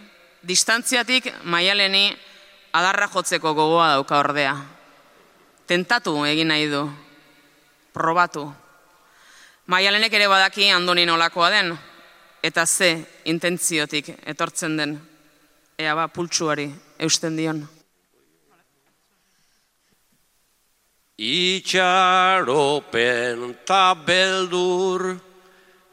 distantziatik 0.46 1.33
maialeni 1.44 2.16
adarra 2.72 3.09
jotzeko 3.12 3.55
gogoa 3.55 3.88
dauka 3.94 4.18
ordea. 4.18 4.57
Tentatu 5.66 6.24
egin 6.26 6.48
nahi 6.50 6.66
du, 6.70 6.90
probatu. 7.94 8.53
Maialenek 9.70 10.12
ere 10.18 10.29
badaki 10.29 10.70
andoni 10.74 11.07
nolakoa 11.07 11.50
den, 11.50 11.79
eta 12.42 12.66
ze 12.66 13.07
intentziotik 13.24 14.09
etortzen 14.26 14.76
den, 14.76 15.00
ea 15.79 15.94
ba 15.94 16.09
pultsuari 16.09 16.74
eusten 16.98 17.37
dion. 17.37 17.68
Itxaropen 21.20 22.48
ta 23.68 23.94
beldur 23.94 25.20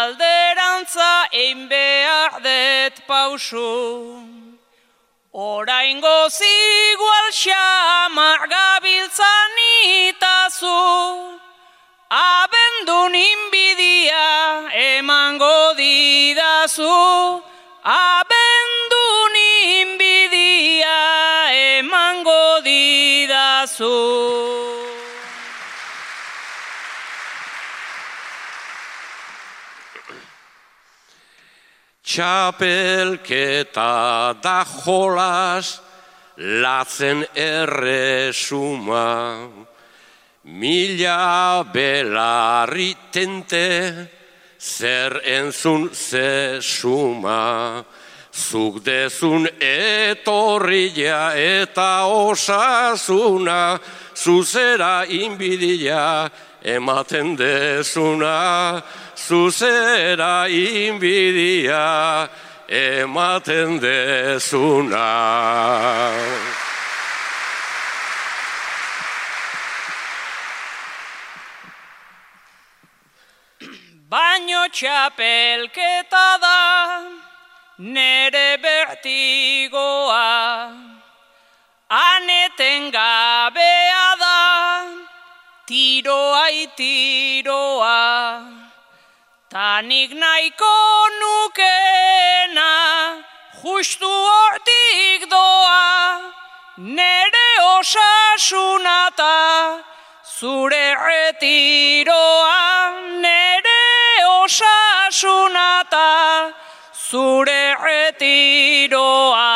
alderantza 0.00 1.12
ein 1.42 1.68
behar 1.68 2.40
det 2.46 2.96
pausu. 3.06 3.72
Oraingo 5.34 6.18
zigual 6.38 7.28
xamar 7.42 8.40
gabiltzan 8.54 9.56
itazu, 10.08 10.80
abendun 12.08 13.14
inbidia 13.32 14.30
emango 14.96 15.60
didazu, 15.76 16.96
abendun 17.84 18.39
didazu. 23.80 24.76
Txapelketa 32.02 33.82
da 34.42 34.64
jolas, 34.64 35.80
latzen 36.36 37.24
erresuma. 37.34 39.48
Mila 40.44 41.64
belarri 41.72 42.94
tente, 43.12 44.08
zer 44.58 45.20
entzun 45.24 45.90
ze 45.94 46.58
suma. 46.60 47.84
Zuk 48.40 48.80
dezun 48.84 49.44
etorria 49.60 51.20
eta 51.36 52.06
osasuna, 52.08 53.78
zuzera 54.16 55.04
inbidia 55.04 56.30
ematen 56.64 57.36
dezuna 57.36 58.80
zuzera 59.28 60.48
inbidia 60.48 62.28
ematen 62.68 63.78
dezuna. 63.80 65.08
Baino 74.10 74.62
txapelketa 74.74 76.26
da, 76.42 76.58
nere 77.80 78.58
bertigoa, 78.60 80.20
aneten 81.88 82.92
gabea 82.92 84.16
da, 84.20 84.84
tiroa 85.66 86.50
itiroa. 86.52 87.96
Tanik 89.48 90.12
nahiko 90.12 90.76
nukena, 91.20 92.70
justu 93.62 94.06
hortik 94.06 95.24
doa, 95.30 96.20
nere 96.76 97.48
osasunata, 97.80 99.36
zure 100.22 100.94
retiroa, 101.08 102.60
nere 103.24 103.80
osasunata, 104.44 106.08
zure 107.10 107.74
retiroa. 107.82 109.50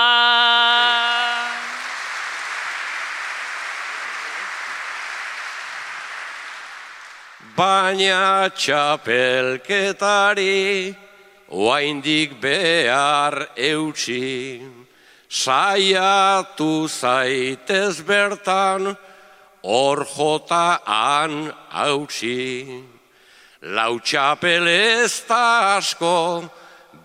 Baina 7.54 8.50
txapelketari 8.50 10.90
oaindik 11.54 12.42
behar 12.42 13.54
eutxi, 13.54 14.58
saiatu 15.30 16.90
zaitez 16.90 18.02
bertan 18.02 18.98
hor 19.62 20.02
jota 20.16 20.82
han 20.82 21.54
hautsi. 21.70 22.82
Lau 23.62 24.02
txapel 24.02 24.66
ez 24.68 25.22
da 25.28 25.78
asko, 25.78 26.50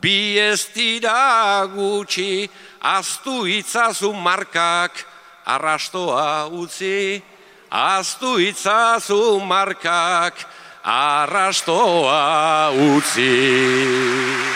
bi 0.02 0.39
ez 0.39 0.67
dira 0.73 1.65
gutxi, 1.65 2.49
aztu 2.82 3.47
itzazu 3.47 4.13
markak 4.13 5.06
arrastoa 5.45 6.47
utzi, 6.47 7.21
aztu 7.69 8.39
itzazu 8.39 9.39
markak 9.39 10.47
arrastoa 10.84 12.71
utzi. 12.71 14.49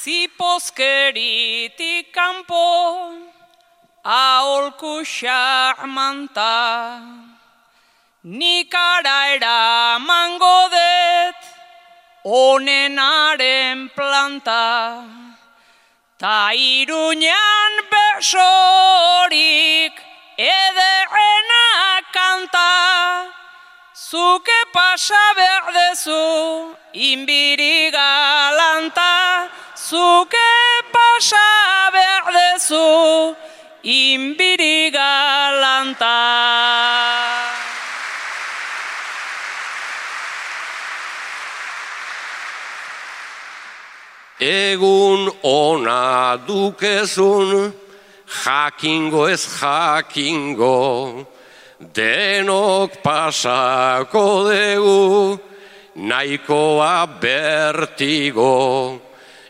Zipozkeritik 0.00 2.12
kanpo, 2.12 3.12
aholku 4.02 5.04
xarmanta, 5.04 7.29
nik 8.22 8.74
ara 8.74 9.34
eramango 9.34 10.68
det, 10.70 11.34
onenaren 12.24 13.88
planta, 13.96 15.04
ta 16.18 16.50
iruñan 16.52 17.72
besorik 17.88 19.94
ederrena 20.36 21.64
kanta, 22.12 23.32
zuke 23.96 24.60
pasa 24.74 25.24
berdezu 25.40 26.76
inbiri 26.92 27.90
galanta, 27.90 29.48
zuke 29.74 30.52
pasa 30.92 31.88
behar 31.90 32.32
dezu, 32.36 33.34
inbiri 33.82 34.92
galanta. 34.92 36.20
Egun 44.40 45.28
ona 45.42 46.38
dukezun, 46.46 47.74
jakingo 48.24 49.28
ez 49.28 49.44
jakingo, 49.60 51.26
denok 51.92 53.02
pasako 53.02 54.48
dugu, 54.48 55.38
nahikoa 55.96 57.20
bertigo. 57.20 58.98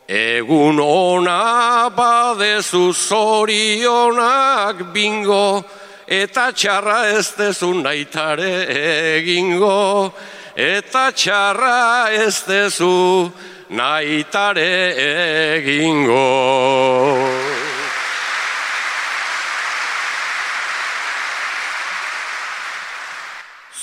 Egun 0.08 0.80
ona 0.82 1.88
badezu 1.94 2.90
zorionak 2.92 4.92
bingo, 4.92 5.62
eta 6.08 6.50
txarra 6.50 7.14
ez 7.14 7.30
dezu 7.38 7.70
naitare 7.78 8.66
egingo, 9.20 10.10
eta 10.56 11.12
txarra 11.14 12.10
ez 12.10 12.42
dezu 12.42 13.30
naitare 13.70 14.94
egingo. 15.58 16.26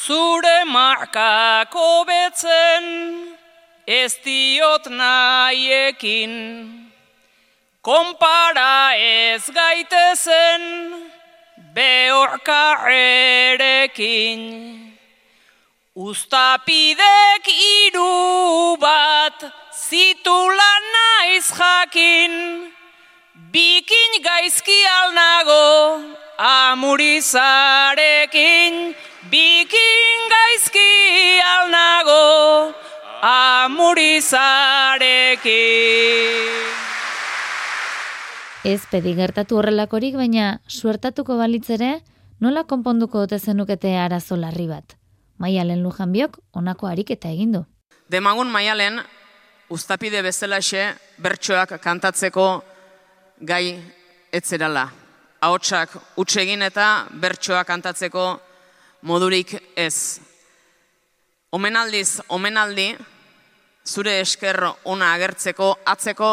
Zure 0.07 0.65
markako 0.67 2.03
betzen, 2.07 2.85
ez 3.87 4.13
diot 4.23 4.87
nahiekin, 4.91 6.35
konpara 7.81 8.95
ez 8.95 9.43
gaitezen, 9.55 10.67
behorka 11.75 12.87
erekin. 12.91 14.86
Uztapidek 15.97 17.49
iru 17.49 18.77
bat, 18.77 19.41
zitula 19.73 20.69
naiz 20.93 21.49
jakin, 21.49 22.69
bikin 23.49 24.21
gaizki 24.21 24.77
alnago, 24.91 25.97
amurizarekin, 26.37 28.93
bikin 29.31 30.19
gaizki 30.35 31.41
alnago, 31.55 32.77
amurizarekin. 33.31 34.37
Ez 38.61 38.85
pedi 38.91 39.15
gertatu 39.17 39.57
horrelakorik, 39.57 40.13
baina 40.21 40.61
suertatuko 40.67 41.37
balitzere, 41.41 42.05
nola 42.39 42.63
konponduko 42.69 43.25
ote 43.25 43.41
zenukete 43.41 43.97
arazo 43.97 44.37
larri 44.37 44.69
bat? 44.69 44.96
Maialen 45.37 45.83
lujan 45.83 46.11
biok, 46.11 46.39
onako 46.53 46.87
ariketa 46.87 47.29
egin 47.29 47.51
du. 47.53 47.63
Demagun 48.09 48.49
maialen, 48.49 49.01
ustapide 49.69 50.21
bezalaxe 50.23 50.93
bertsoak 51.21 51.77
kantatzeko 51.81 52.47
gai 53.41 53.77
etzerala. 54.31 54.87
Ahotsak 55.41 55.93
utxe 56.17 56.41
egin 56.41 56.63
eta 56.65 57.05
bertsoak 57.11 57.67
kantatzeko 57.67 58.25
modurik 59.01 59.53
ez. 59.75 60.19
Omenaldiz, 61.51 62.21
omenaldi, 62.29 62.89
zure 63.87 64.19
esker 64.19 64.59
ona 64.85 65.13
agertzeko 65.15 65.69
atzeko 65.85 66.31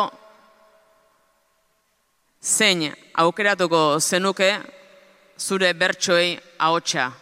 zein 2.43 2.89
aukeratuko 3.23 4.01
zenuke 4.01 4.51
zure 5.39 5.73
bertsoei 5.75 6.35
ahotsa 6.59 7.13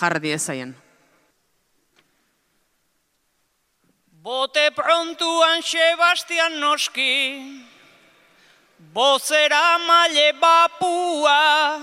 jarri 0.00 0.32
ezaien. 0.32 0.74
Bote 4.26 4.74
prontuan 4.74 5.62
Sebastian 5.62 6.58
noski, 6.58 7.62
bozera 8.92 9.78
maile 9.86 10.32
bapua, 10.40 11.78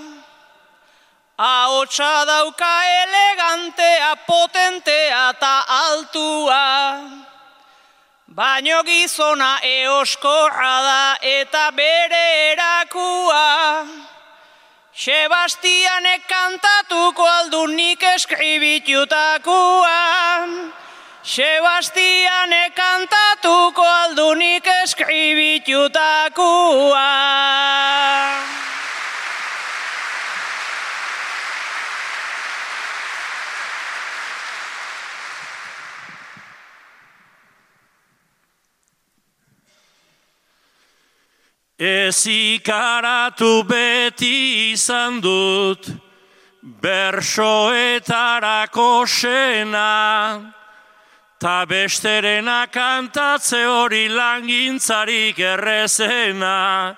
ahotsa 1.38 2.25
dauka 2.27 2.73
elegantea, 2.97 4.12
potentea 4.27 5.29
eta 5.29 5.56
altua. 5.77 6.67
Baino 8.27 8.84
gizona 8.84 9.63
eoskorra 9.63 10.75
da 10.89 11.17
eta 11.23 11.71
bere 11.71 12.51
erakua. 12.51 13.88
Sebastianek 14.91 16.27
kantatuko 16.27 17.23
aldunik 17.39 18.03
eskribitutakoa. 18.17 20.83
Sebastianek 21.24 22.76
kantatuko 22.76 23.82
aldunik 23.82 24.68
eskribitutakoa. 24.84 27.12
Ez 41.80 42.28
ikaratu 42.28 43.64
beti 43.64 44.72
izan 44.72 45.22
dut, 45.24 45.88
bersoetarako 46.84 49.08
sena, 49.08 50.54
ta 51.43 51.65
besterena 51.67 52.67
kantatze 52.71 53.65
hori 53.67 54.08
langintzarik 54.08 55.39
errezena, 55.43 56.95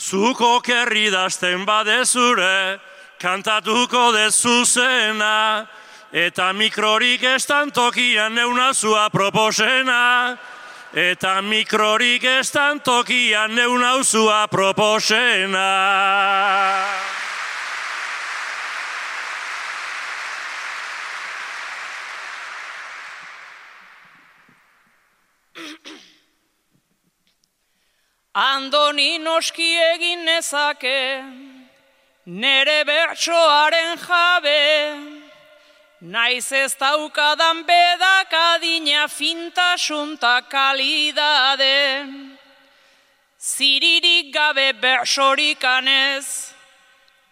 zuko 0.00 0.62
kerri 0.64 1.10
dazten 1.12 1.66
badezure, 1.68 2.80
kantatuko 3.20 4.14
dezuzena, 4.16 5.66
eta 6.08 6.52
mikrorik 6.56 7.28
estan 7.36 7.68
tokian 7.70 8.32
neunazua 8.32 9.10
proposena, 9.12 10.38
Eta 10.96 11.42
mikrorik 11.42 12.24
estan 12.24 12.80
tokian 12.80 13.52
neunauzua 13.52 14.46
proposena. 14.48 15.66
Andoni 28.36 29.16
noski 29.18 29.70
egin 29.94 30.26
nezake, 30.26 31.24
nere 32.26 32.84
bertsoaren 32.84 33.96
jabe, 33.96 34.60
Naiz 36.00 36.52
ez 36.52 36.74
daukadan 36.76 37.64
bedak 37.64 38.32
adina 38.32 39.08
fintasunta 39.08 40.42
kalidade. 40.48 42.04
Ziririk 43.40 44.34
gabe 44.34 44.72
bersorikanez, 44.82 46.52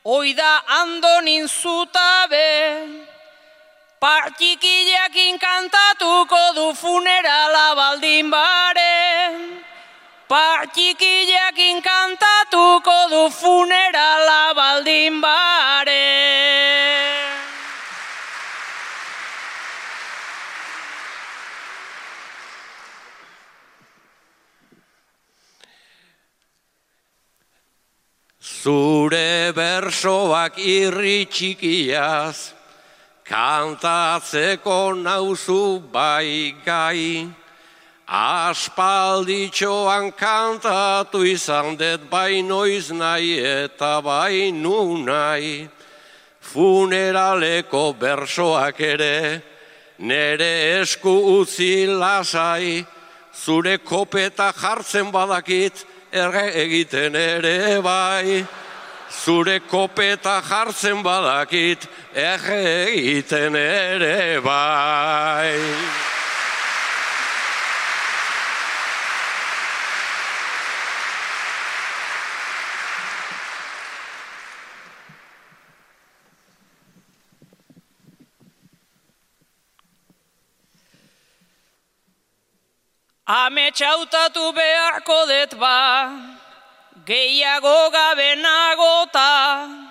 oida 0.05 0.62
andonin 0.81 1.47
zutabe. 1.47 2.88
Partikileakin 4.01 5.38
kantatuko 5.38 6.55
du 6.57 6.73
funerala 6.73 7.77
baldin 7.77 8.31
bare. 8.31 9.63
Partikileakin 10.29 11.83
kantatuko 11.85 12.99
du 13.11 13.29
funerala 13.29 14.55
baldin 14.57 15.20
bare. 15.20 16.01
Zure 28.41 29.53
bersoak 29.53 30.57
irri 30.57 31.27
txikiaz, 31.29 32.55
kantatzeko 33.29 34.97
nauzu 34.97 35.85
bai 35.93 36.57
gai. 36.64 37.43
Aspalditxoan 38.07 40.12
kantatu 40.12 41.24
izan 41.24 41.76
dut 41.76 42.11
bai 42.11 42.42
noiz 42.42 42.90
nahi 42.92 43.38
eta 43.40 44.00
bai 44.05 44.52
nu 44.52 44.98
nahi. 45.05 45.68
Funeraleko 46.40 47.94
bersoak 47.98 48.80
ere, 48.80 49.42
nere 49.98 50.80
esku 50.82 51.40
utzi 51.40 51.86
lasai, 51.86 52.86
zure 53.32 53.78
kopeta 53.78 54.52
jartzen 54.52 55.11
badakit, 55.11 55.86
erre 56.12 56.52
egiten 56.61 57.16
ere 57.16 57.80
bai. 57.80 58.46
Zure 59.09 59.61
kopeta 59.61 60.42
jartzen 60.42 61.02
badakit, 61.02 61.88
erre 62.12 62.84
egiten 62.84 63.57
ere 63.57 64.40
bai. 64.44 66.14
Ame 83.27 83.70
txautatu 83.72 84.53
beharko 84.53 85.27
det 85.27 85.57
ba, 85.59 86.12
gehiago 87.07 87.91
gabe 87.91 88.37
nagota, 88.37 89.89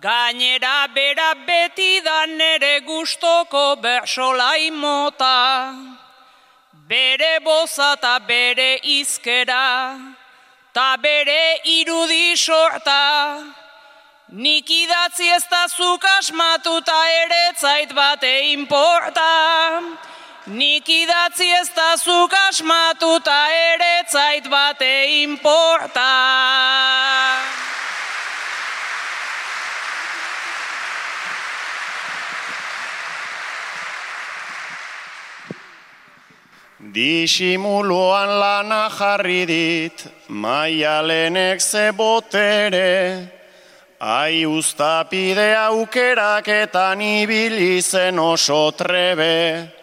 gainera 0.00 0.86
bera 0.94 1.34
beti 1.34 2.00
da 2.00 2.26
nere 2.26 2.80
gustoko 2.86 3.74
bersolai 3.82 4.70
mota, 4.70 5.74
bere 6.86 7.40
boza 7.42 7.96
ta 8.00 8.20
bere 8.20 8.78
izkera, 8.84 9.98
ta 10.72 10.96
bere 10.96 11.58
irudi 11.64 12.36
sorta, 12.36 13.42
nik 14.30 14.70
idatzi 14.70 15.26
ez 15.34 15.42
da 15.50 15.66
zuk 15.66 16.04
asmatuta 16.04 17.02
ere 17.24 17.52
zait 17.58 17.92
bate 17.92 18.52
importa, 18.52 19.26
Nik 20.48 20.88
idatzi 20.88 21.44
ez 21.60 21.68
da 21.76 21.92
zuk 22.00 22.32
asmatuta 22.48 23.36
ere 23.52 24.04
zait 24.08 24.48
bate 24.48 25.20
inporta. 25.20 26.08
Disimuluan 36.80 38.38
lana 38.40 38.88
jarri 38.88 39.44
dit, 39.44 40.06
maialenek 40.28 41.60
ze 41.60 41.90
botere, 41.92 43.28
ai 44.00 44.46
ustapide 44.46 45.52
aukeraketan 45.68 47.00
ibili 47.00 47.82
zen 47.82 48.18
oso 48.18 48.70
trebe. 48.72 49.77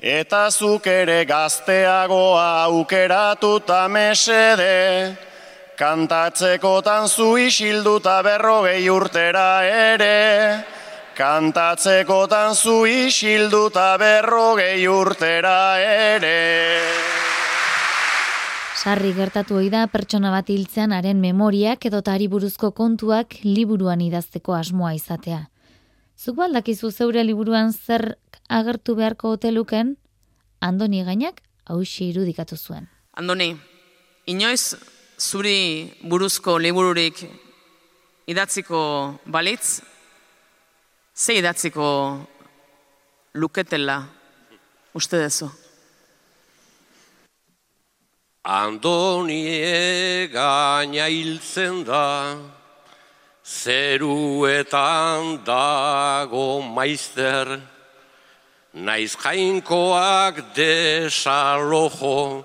Eta 0.00 0.48
zuk 0.48 0.86
ere 0.88 1.26
gazteagoa 1.28 2.62
aukeratuta 2.64 3.82
mesede, 3.92 5.12
kantatzekotan 5.76 7.04
zu 7.04 7.36
isilduta 7.36 8.22
berrogei 8.24 8.88
urtera 8.88 9.60
ere, 9.68 10.64
kantatzekotan 11.12 12.56
zu 12.56 12.86
isilduta 12.88 13.98
berrogei 14.00 14.88
urtera 14.88 15.76
ere. 15.76 16.80
Sarri 18.80 19.12
gertatu 19.12 19.60
ohi 19.60 19.68
da 19.68 19.84
pertsona 19.86 20.32
bat 20.32 20.48
hiltzean 20.48 20.96
haren 20.96 21.20
memoriak 21.20 21.84
edo 21.84 22.00
tari 22.00 22.24
buruzko 22.26 22.72
kontuak 22.72 23.36
liburuan 23.44 24.00
idazteko 24.00 24.56
asmoa 24.56 24.94
izatea. 24.96 25.50
Zuk 26.20 26.36
baldakizu 26.36 26.90
zeure 26.92 27.22
liburuan 27.24 27.70
zer 27.72 28.18
agertu 28.52 28.92
beharko 28.98 29.30
hoteluken, 29.32 29.94
Andoni 30.60 31.00
gainak 31.06 31.38
hausi 31.64 32.10
irudikatu 32.10 32.58
zuen. 32.60 32.90
Andoni, 33.16 33.54
inoiz 34.28 34.76
zuri 35.16 35.88
buruzko 36.04 36.58
libururik 36.60 37.24
idatziko 38.28 38.82
balitz, 39.24 39.80
ze 41.16 41.38
idatziko 41.40 41.88
luketela 43.40 44.02
uste 44.92 45.24
dezu? 45.24 45.48
Andoni 48.44 49.40
gaina 50.36 51.08
hiltzen 51.08 51.84
da, 51.88 52.04
zeruetan 53.50 55.42
dago 55.44 56.62
maizter, 56.62 57.58
naiz 58.74 59.16
jainkoak 59.18 60.54
desalojo, 60.54 62.44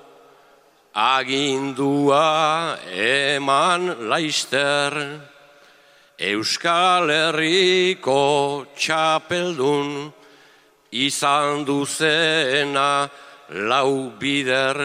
agindua 0.95 2.79
eman 2.89 4.09
laister, 4.09 5.21
Euskal 6.17 7.11
Herriko 7.11 8.65
txapeldun, 8.73 10.09
izan 10.95 11.65
duzena 11.67 13.05
lau 13.51 14.09
bider, 14.17 14.79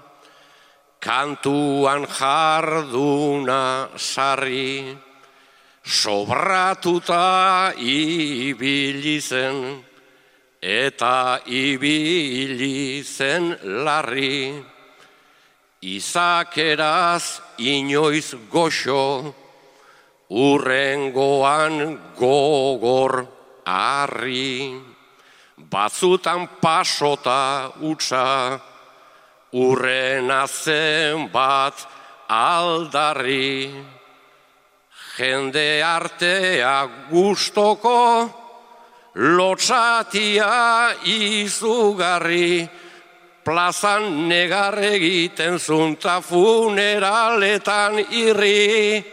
kantuan 0.99 2.07
jarduna 2.07 3.89
sarri 3.95 5.08
sobratuta 5.89 7.73
ibili 7.81 9.17
zen 9.19 9.83
eta 10.61 11.39
ibili 11.45 13.01
zen 13.03 13.57
larri. 13.83 14.63
Izakeraz 15.81 17.39
inoiz 17.57 18.35
goxo 18.51 19.33
urrengoan 20.29 21.97
gogor 22.19 23.25
arri 23.65 24.75
batzutan 25.59 26.47
pasota 26.61 27.71
utza, 27.81 28.59
urrena 29.53 30.45
zen 30.47 31.29
bat 31.33 31.75
aldarri, 32.29 33.69
jende 35.19 35.83
artea 35.83 36.87
gustoko, 37.11 38.29
lotzatia 39.15 40.95
izugarri, 41.03 42.69
plazan 43.43 44.27
negar 44.29 44.79
egiten 44.79 45.59
zunta 45.59 46.21
funeraletan 46.23 47.99
irri, 47.99 49.03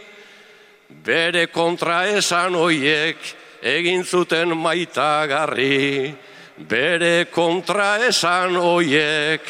bere 1.03 1.47
kontra 1.51 2.05
esan 2.15 2.55
oiek 2.55 3.35
egin 3.61 4.05
zuten 4.05 4.55
maitagarri 4.55 6.15
bere 6.57 7.27
kontra 7.29 7.97
esan 8.07 8.57
oiek 8.57 9.41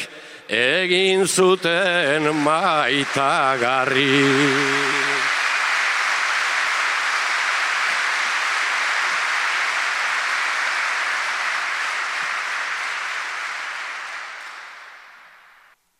egin 0.48 1.26
zuten 1.26 2.28
maitagarri. 2.44 4.04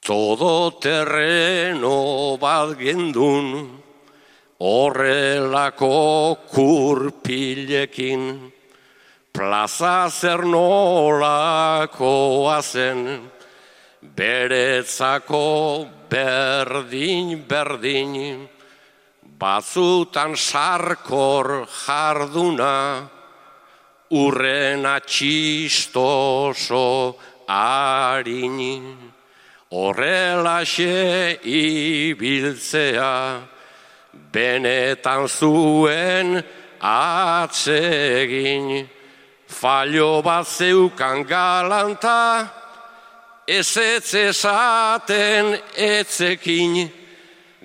Todo 0.08 0.72
terreno 0.80 2.40
bat 2.40 2.72
gendun, 2.80 3.68
horrelako 4.56 6.48
kurpilekin, 6.48 8.22
plaza 9.28 10.08
zer 10.08 10.48
nolakoa 10.48 11.44
zen, 12.64 13.28
beretzako 14.00 15.84
berdin 16.08 17.44
berdin, 17.44 18.48
batzutan 19.36 20.32
sarkor 20.32 21.68
jarduna, 21.84 23.04
urrena 24.08 25.04
txistoso 25.04 26.88
harin, 27.44 29.12
horrelaxe 29.70 31.40
ibiltzea, 31.44 33.40
benetan 34.32 35.28
zuen 35.28 36.42
atsegin, 36.80 38.88
fallo 39.48 40.22
bat 40.22 40.46
zeukan 40.46 41.24
galanta, 41.28 42.48
ez 43.46 43.76
ez 43.76 44.14
esaten 44.14 45.58
etzekin, 45.76 46.90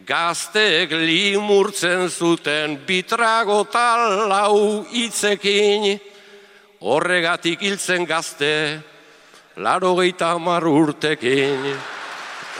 gaztek 0.05 0.91
limurtzen 0.91 2.09
zuten 2.09 2.79
bitrago 2.87 3.63
talau 3.71 4.85
itzekin, 4.91 5.99
horregatik 6.83 7.61
hiltzen 7.63 8.05
gazte, 8.05 8.83
laro 9.55 9.95
geita 9.95 10.35
urtekin, 10.35 11.92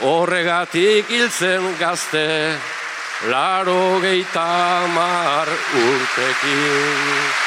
horregatik 0.02 1.10
hiltzen 1.10 1.76
gazte, 1.78 2.56
laro 3.30 4.00
geita 4.02 4.86
urtekin. 5.78 7.42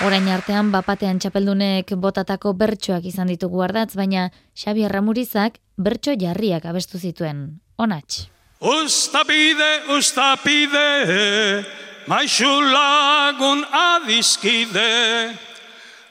Orain 0.00 0.28
artean 0.32 0.70
bapatean 0.72 1.18
txapeldunek 1.20 1.92
botatako 2.00 2.54
bertsoak 2.56 3.04
izan 3.04 3.28
ditugu 3.28 3.60
ardatz, 3.60 3.92
baina 4.00 4.30
Xabi 4.56 4.88
Ramurizak 4.88 5.58
bertso 5.76 6.14
jarriak 6.16 6.64
abestu 6.64 6.96
zituen. 6.98 7.60
Onatx. 7.76 8.30
Ustapide, 8.60 9.70
ustapide, 9.96 11.64
maixu 12.08 12.48
lagun 12.48 13.64
adizkide. 13.64 15.49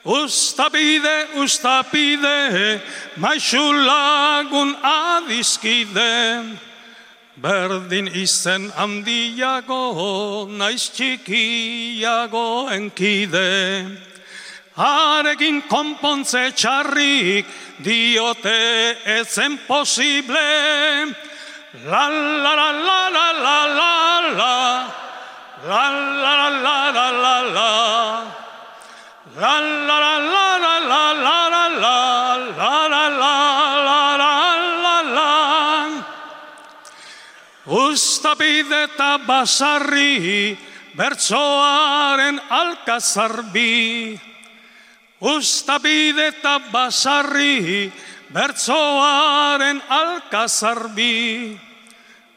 Ustapide, 0.10 1.28
ustapide, 1.38 2.82
maixu 3.18 3.62
lagun 3.62 4.74
adizkide. 4.82 6.57
Berdin 7.38 8.10
izen 8.18 8.72
handiago, 8.74 10.49
naiz 10.49 10.89
txikiago 10.97 12.74
enkide. 12.74 13.86
Arekin 14.82 15.62
konpontze 15.70 16.41
txarrik 16.57 17.45
diote 17.86 18.97
etzen 19.20 19.60
posible. 19.68 20.49
La 21.86 22.10
la 22.10 22.55
la 22.57 22.70
la 22.74 22.99
la 23.14 23.30
la 23.45 23.57
la 23.78 23.93
la 24.41 24.53
La 25.70 25.86
la 25.93 26.36
la 26.41 26.49
la 26.66 26.78
la 26.97 27.10
la 27.12 27.41
la 27.53 28.39
La 29.40 29.56
la 29.62 30.00
la 30.00 30.18
la 30.20 30.48
la 30.60 30.80
la 30.84 31.14
la 31.16 31.38
la 31.48 31.68
la 31.80 32.50
La 32.60 32.88
la 32.92 33.06
la 33.16 33.30
Uztabide 37.66 38.84
eta 38.90 39.18
basarri, 39.28 40.58
bertsoaren 40.98 42.40
alkazarbi. 42.50 44.20
Uztabide 45.22 46.28
eta 46.34 46.58
basarri, 46.74 47.92
bertsoaren 48.34 49.80
alkazarbi. 49.88 51.56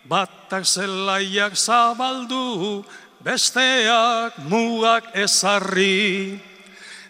Batak 0.05 0.69
zelaiak 0.69 1.57
zabaldu, 1.57 2.85
besteak 3.25 4.39
mugak 4.47 5.11
ezarri. 5.17 6.52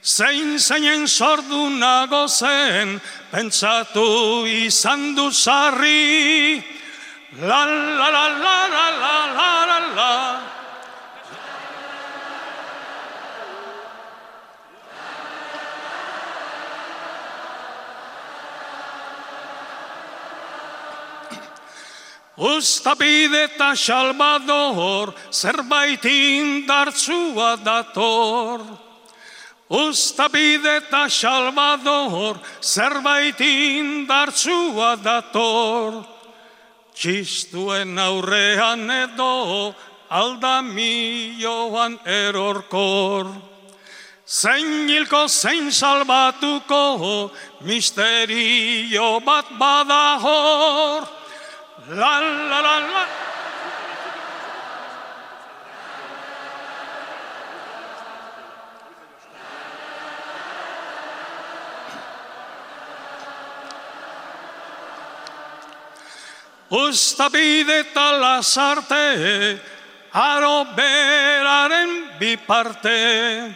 Zein 0.03 0.59
zeinen 0.59 1.07
sordu 1.07 1.69
nago 1.79 2.27
zen, 2.27 3.01
pentsatu 3.31 4.43
izan 4.51 5.15
du 5.15 5.31
sarri. 5.31 6.59
La 7.39 7.65
la 7.65 8.09
la 8.11 8.27
la 8.29 8.57
la 8.67 8.87
la 8.99 9.17
la 9.37 9.65
la 9.67 9.79
la. 9.95 10.43
Uztabide 22.43 23.45
eta 23.45 23.77
Salvador, 23.77 25.15
zerbait 25.31 26.05
indartsua 26.05 27.57
dator. 27.63 28.92
Uztabide 29.73 30.83
eta 30.83 31.09
Salvador, 31.09 32.37
zerbait 32.61 33.41
indartsua 33.41 34.97
dator. 35.01 36.03
Txistuen 36.93 37.97
aurrean 37.97 38.85
edo 38.93 39.73
aldamioan 40.13 41.97
erorkor. 42.05 43.33
Zein 44.29 44.91
hilko, 44.93 45.25
zein 45.29 45.73
salbatuko, 45.73 47.33
misterio 47.65 49.21
bat 49.25 49.57
badahor. 49.57 51.09
La 51.89 52.21
la 52.21 52.61
la 52.61 52.79
la. 52.93 53.32
Uztabide 66.73 67.81
eta 67.85 68.13
lasarte, 68.17 69.61
aro 70.17 70.65
beraren 70.73 71.91
biparte. 72.19 73.53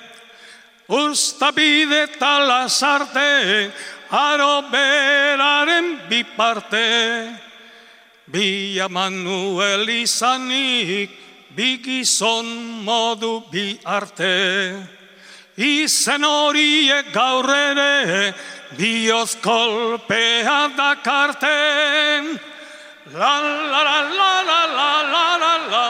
Uztabide 0.88 2.02
eta 2.02 2.38
lasarte, 2.44 3.72
aro 4.10 4.68
beraren. 4.70 5.96
Bi 8.26 8.78
Manuel 8.90 9.88
izanik, 9.88 11.10
bi 11.56 12.04
modu 12.84 13.44
bi 13.50 13.78
arte. 13.82 14.76
Izen 15.56 16.22
horiek 16.22 17.14
gaur 17.14 17.48
ere, 17.48 18.34
bioz 18.76 19.36
kolpea 19.40 20.68
dakarten. 20.76 22.55
La 23.12 23.38
la 23.38 23.82
la 23.84 24.00
la 24.02 24.42
la 24.42 24.60
la 24.66 25.02
la 25.12 25.36
la 25.38 25.56
la. 25.70 25.86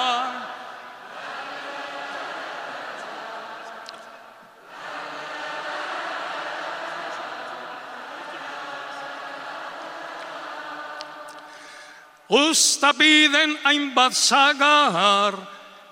Uztabiden 12.29 13.57
hainbat 13.65 14.13
sagar, 14.13 15.33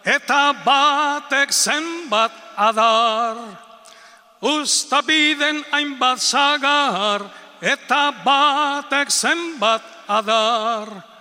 eta 0.04 0.52
batek 0.60 1.48
zenbat 1.48 2.32
adar. 2.58 3.36
Uztabiden 4.42 5.64
hainbat 5.72 6.20
sagar, 6.20 7.24
eta 7.62 8.12
batek 8.20 9.08
zenbat 9.08 9.80
adar. 10.06 11.13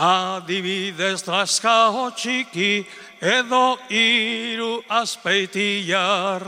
Adibidez 0.00 1.26
laska 1.28 1.92
txiki 2.16 2.86
edo 3.20 3.76
iru 3.92 4.80
azpeitiar. 4.88 6.40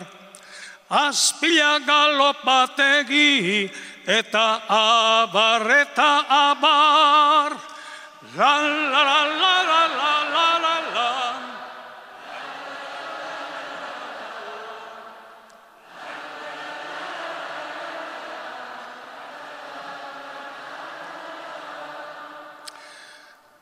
Azpila 0.89 1.79
galopategi 1.85 3.69
eta 4.07 4.63
abar 4.69 5.69
eta 5.69 6.25
abar. 6.29 7.53
La 8.37 8.57
la 8.57 9.03
la 9.05 9.21
la 9.37 9.55
la 9.69 9.83
la 9.93 10.47
la 10.65 10.77
la 10.95 11.22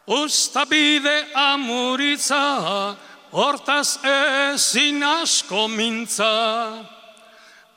Uztabide 0.06 1.26
amuritza, 1.34 2.96
hortaz 3.32 3.98
ezin 4.04 5.02
asko 5.02 5.68
mintza. 5.68 6.86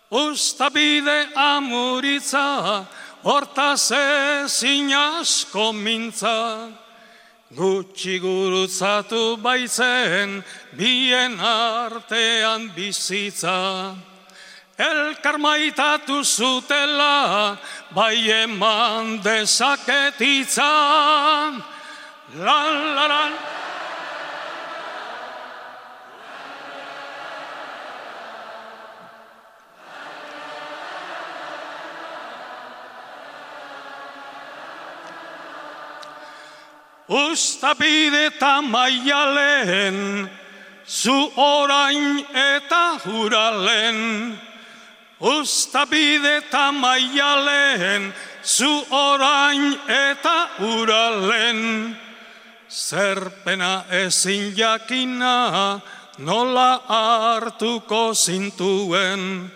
Uztabide 0.09 1.27
amuritza, 1.35 2.85
hortaz 3.23 3.91
ezin 3.91 4.93
asko 4.93 5.73
mintza. 5.73 6.71
Gutxi 7.53 8.17
gurutzatu 8.19 9.37
baitzen, 9.37 10.43
bien 10.73 11.39
artean 11.39 12.71
bizitza. 12.73 13.93
Elkar 14.77 15.37
maitatu 15.37 16.23
zutela, 16.23 17.59
bai 17.93 18.17
eman 18.41 19.21
dezaketitza. 19.21 20.71
Lan, 22.35 22.95
lan, 22.95 23.09
lan. 23.09 23.31
Uztabide 37.07 38.25
eta 38.33 38.61
maialen, 38.61 40.29
zu 40.87 41.13
orain 41.37 42.25
eta 42.33 42.97
huralen. 43.05 44.39
Uztabide 45.21 46.37
eta 46.41 46.71
maialen, 46.71 48.11
zu 48.41 48.71
orain 48.89 49.77
eta 49.85 50.49
huralen. 50.57 51.93
Zerpena 52.73 53.85
ezin 53.91 54.55
jakina, 54.57 55.79
nola 56.17 56.81
hartuko 56.89 58.15
zintuen. 58.17 59.51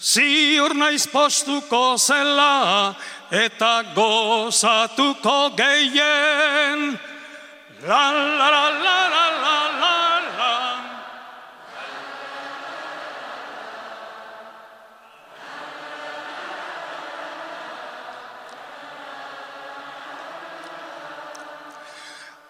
Ziur 0.00 0.74
naiz 0.74 1.06
postuko 1.06 1.94
zela, 1.94 2.94
eta 3.30 3.84
gozatuko 3.94 5.54
gehien. 5.54 6.98
La 7.86 8.10
la 8.10 8.50
la 8.50 8.50
la 8.50 8.68
la 8.82 8.98
la 9.14 9.26
la 9.42 9.59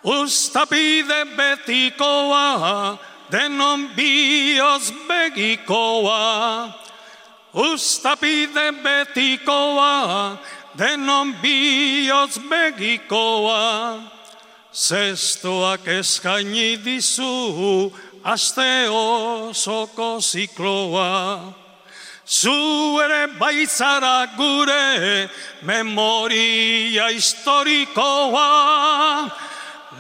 Uztabide 0.05 1.25
betikoa, 1.37 2.99
denon 3.31 3.89
bioz 3.95 4.93
begikoa. 5.09 6.73
Uztabide 7.53 8.73
betikoa, 8.83 10.39
denon 10.79 11.35
bihotz 11.43 12.39
begikoa, 12.49 14.01
zestoak 14.73 15.87
eskaini 15.87 16.79
dizu, 16.81 17.93
aste 18.25 18.89
osoko 18.89 20.21
zikloa. 20.21 21.55
Zu 22.25 23.01
ere 23.03 23.27
baitzara 23.37 24.27
gure 24.37 25.29
memoria 25.63 27.09
historikoa. 27.11 28.47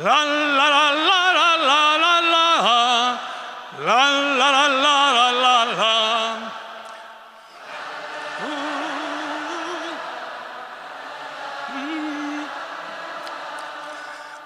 La 0.02 0.24
la 0.24 0.66
la 0.70 0.90
la 1.08 1.20
la 1.36 1.56
la 1.68 1.90
la 2.00 2.14
la 2.20 2.46
la 3.84 4.00
la 4.40 4.50
la 4.56 4.96
la 5.12 5.30
la 5.30 5.64
la 5.76 6.00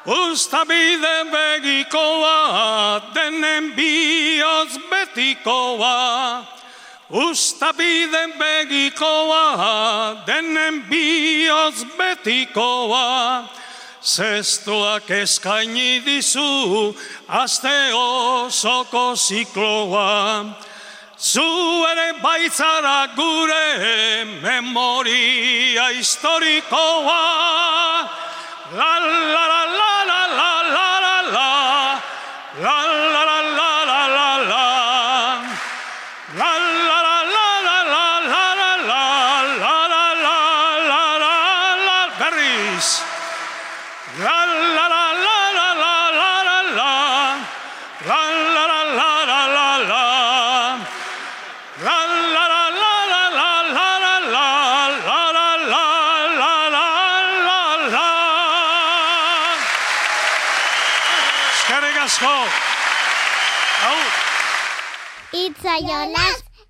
Uztabide 0.05 1.17
begikoa, 1.31 3.01
denen 3.15 3.73
bihotz 3.77 4.75
betikoa. 4.91 6.45
Uztabide 7.11 8.27
begikoa, 8.39 10.17
denen 10.27 10.83
bihotz 10.91 11.85
betikoa. 11.97 13.64
Zestoak 14.05 15.09
eskaini 15.09 16.05
dizu, 16.05 16.93
aste 17.29 17.73
osoko 17.97 19.17
zikloa. 19.17 20.45
Zu 21.17 21.41
ere 21.89 22.13
baitzara 22.21 23.09
gure 23.17 24.25
memoria 24.43 25.89
historikoa. 25.97 27.23
La 28.77 28.93
la 28.99 29.47
la 29.49 29.65
la 29.79 30.05
la 30.05 30.24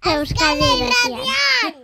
Euskadi 0.05 0.61
Irratian. 0.61 1.75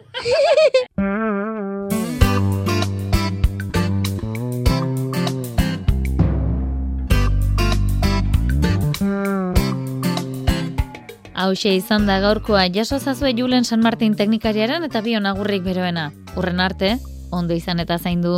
Hauxe 11.40 11.72
izan 11.72 12.04
da 12.04 12.20
gaurkoa 12.20 12.66
jaso 12.68 12.98
zazue 13.00 13.32
Julen 13.32 13.64
San 13.64 13.80
Martin 13.80 14.12
teknikariaren 14.14 14.84
eta 14.84 15.00
bion 15.00 15.24
agurrik 15.24 15.64
beroena. 15.64 16.10
Urren 16.36 16.60
arte, 16.60 16.98
ondo 17.32 17.56
izan 17.56 17.80
eta 17.80 17.96
zaindu. 17.96 18.36